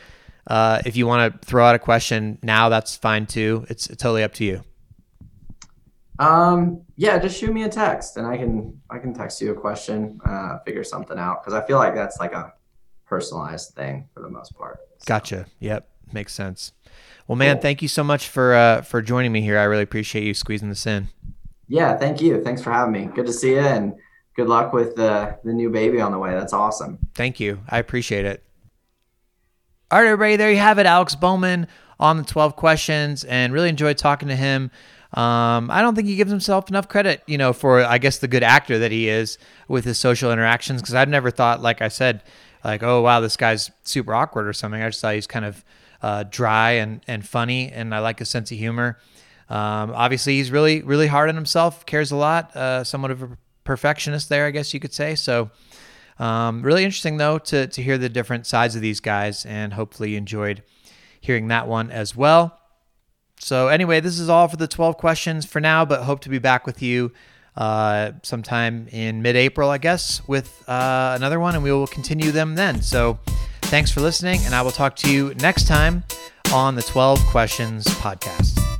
uh, 0.46 0.80
if 0.84 0.96
you 0.96 1.06
want 1.06 1.40
to 1.40 1.46
throw 1.46 1.64
out 1.64 1.74
a 1.74 1.78
question 1.78 2.38
now, 2.42 2.68
that's 2.68 2.96
fine 2.96 3.26
too. 3.26 3.66
It's 3.68 3.86
totally 3.88 4.22
up 4.22 4.32
to 4.34 4.44
you. 4.44 4.62
Um, 6.18 6.82
yeah, 6.96 7.18
just 7.18 7.38
shoot 7.38 7.52
me 7.52 7.64
a 7.64 7.68
text 7.68 8.16
and 8.16 8.26
I 8.26 8.36
can 8.36 8.80
I 8.88 8.98
can 8.98 9.12
text 9.12 9.40
you 9.42 9.50
a 9.50 9.54
question, 9.54 10.20
uh, 10.24 10.58
figure 10.64 10.84
something 10.84 11.18
out 11.18 11.42
because 11.42 11.54
I 11.54 11.66
feel 11.66 11.78
like 11.78 11.94
that's 11.94 12.18
like 12.20 12.32
a 12.32 12.52
personalized 13.04 13.74
thing 13.74 14.08
for 14.14 14.20
the 14.20 14.28
most 14.28 14.54
part. 14.56 14.78
So, 14.98 15.04
Gotcha. 15.06 15.46
Yep, 15.58 15.88
makes 16.12 16.32
sense. 16.32 16.72
Well, 17.26 17.36
man, 17.36 17.56
Cool. 17.56 17.62
thank 17.62 17.82
you 17.82 17.88
so 17.88 18.04
much 18.04 18.28
for 18.28 18.54
uh, 18.54 18.82
for 18.82 19.00
joining 19.00 19.32
me 19.32 19.40
here. 19.40 19.58
I 19.58 19.64
really 19.64 19.82
appreciate 19.82 20.24
you 20.24 20.34
squeezing 20.34 20.68
this 20.68 20.86
in. 20.86 21.08
Yeah, 21.68 21.96
thank 21.96 22.20
you. 22.20 22.42
Thanks 22.42 22.60
for 22.62 22.70
having 22.70 22.92
me. 22.92 23.06
Good 23.14 23.26
to 23.26 23.32
see 23.32 23.52
you 23.52 23.60
and 23.60 23.94
good 24.36 24.48
luck 24.48 24.72
with 24.72 24.94
the 24.96 25.38
the 25.44 25.52
new 25.52 25.70
baby 25.70 26.00
on 26.00 26.12
the 26.12 26.18
way. 26.18 26.32
That's 26.32 26.52
awesome. 26.52 26.98
Thank 27.14 27.40
you. 27.40 27.60
I 27.68 27.78
appreciate 27.78 28.24
it. 28.26 28.42
All 29.90 30.00
right, 30.00 30.06
everybody, 30.08 30.36
there 30.36 30.50
you 30.50 30.58
have 30.58 30.78
it. 30.78 30.86
Alex 30.86 31.14
Bowman 31.14 31.66
on 32.00 32.16
the 32.16 32.24
12 32.24 32.56
questions 32.56 33.22
and 33.24 33.52
really 33.52 33.68
enjoyed 33.68 33.96
talking 33.96 34.28
to 34.28 34.34
him. 34.36 34.70
Um, 35.12 35.70
I 35.70 35.80
don't 35.82 35.94
think 35.94 36.08
he 36.08 36.16
gives 36.16 36.30
himself 36.32 36.68
enough 36.68 36.88
credit, 36.88 37.22
you 37.28 37.38
know, 37.38 37.52
for, 37.52 37.84
I 37.84 37.98
guess, 37.98 38.18
the 38.18 38.26
good 38.26 38.42
actor 38.42 38.78
that 38.80 38.90
he 38.90 39.08
is 39.08 39.38
with 39.68 39.84
his 39.84 39.96
social 39.96 40.32
interactions. 40.32 40.82
Because 40.82 40.94
I've 40.94 41.08
never 41.08 41.30
thought, 41.30 41.62
like 41.62 41.80
I 41.80 41.86
said, 41.88 42.24
like, 42.64 42.82
oh, 42.82 43.02
wow, 43.02 43.20
this 43.20 43.36
guy's 43.36 43.70
super 43.84 44.12
awkward 44.12 44.48
or 44.48 44.52
something. 44.52 44.82
I 44.82 44.88
just 44.88 45.00
thought 45.00 45.14
he's 45.14 45.28
kind 45.28 45.44
of 45.44 45.64
uh, 46.04 46.22
dry 46.24 46.72
and, 46.72 47.00
and 47.06 47.26
funny, 47.26 47.72
and 47.72 47.94
I 47.94 48.00
like 48.00 48.18
his 48.18 48.28
sense 48.28 48.52
of 48.52 48.58
humor. 48.58 48.98
Um, 49.48 49.90
obviously, 49.94 50.36
he's 50.36 50.50
really, 50.50 50.82
really 50.82 51.06
hard 51.06 51.30
on 51.30 51.34
himself, 51.34 51.86
cares 51.86 52.10
a 52.10 52.16
lot, 52.16 52.54
uh, 52.54 52.84
somewhat 52.84 53.10
of 53.10 53.22
a 53.22 53.38
perfectionist 53.64 54.28
there, 54.28 54.44
I 54.44 54.50
guess 54.50 54.74
you 54.74 54.80
could 54.80 54.92
say. 54.92 55.14
So, 55.14 55.50
um, 56.18 56.60
really 56.60 56.84
interesting, 56.84 57.16
though, 57.16 57.38
to, 57.38 57.68
to 57.68 57.82
hear 57.82 57.96
the 57.96 58.10
different 58.10 58.46
sides 58.46 58.76
of 58.76 58.82
these 58.82 59.00
guys, 59.00 59.46
and 59.46 59.72
hopefully 59.72 60.10
you 60.10 60.18
enjoyed 60.18 60.62
hearing 61.22 61.48
that 61.48 61.68
one 61.68 61.90
as 61.90 62.14
well. 62.14 62.60
So, 63.40 63.68
anyway, 63.68 64.00
this 64.00 64.18
is 64.18 64.28
all 64.28 64.46
for 64.46 64.58
the 64.58 64.68
12 64.68 64.98
questions 64.98 65.46
for 65.46 65.58
now, 65.58 65.86
but 65.86 66.02
hope 66.02 66.20
to 66.20 66.28
be 66.28 66.38
back 66.38 66.66
with 66.66 66.82
you 66.82 67.12
uh, 67.56 68.12
sometime 68.22 68.88
in 68.92 69.22
mid 69.22 69.36
April, 69.36 69.70
I 69.70 69.78
guess, 69.78 70.20
with 70.28 70.68
uh, 70.68 71.14
another 71.16 71.40
one, 71.40 71.54
and 71.54 71.64
we 71.64 71.72
will 71.72 71.86
continue 71.86 72.30
them 72.30 72.56
then. 72.56 72.82
So, 72.82 73.18
Thanks 73.68 73.90
for 73.90 74.00
listening, 74.00 74.40
and 74.44 74.54
I 74.54 74.62
will 74.62 74.70
talk 74.70 74.94
to 74.96 75.12
you 75.12 75.34
next 75.34 75.66
time 75.66 76.04
on 76.52 76.74
the 76.76 76.82
12 76.82 77.18
Questions 77.26 77.84
Podcast. 77.86 78.73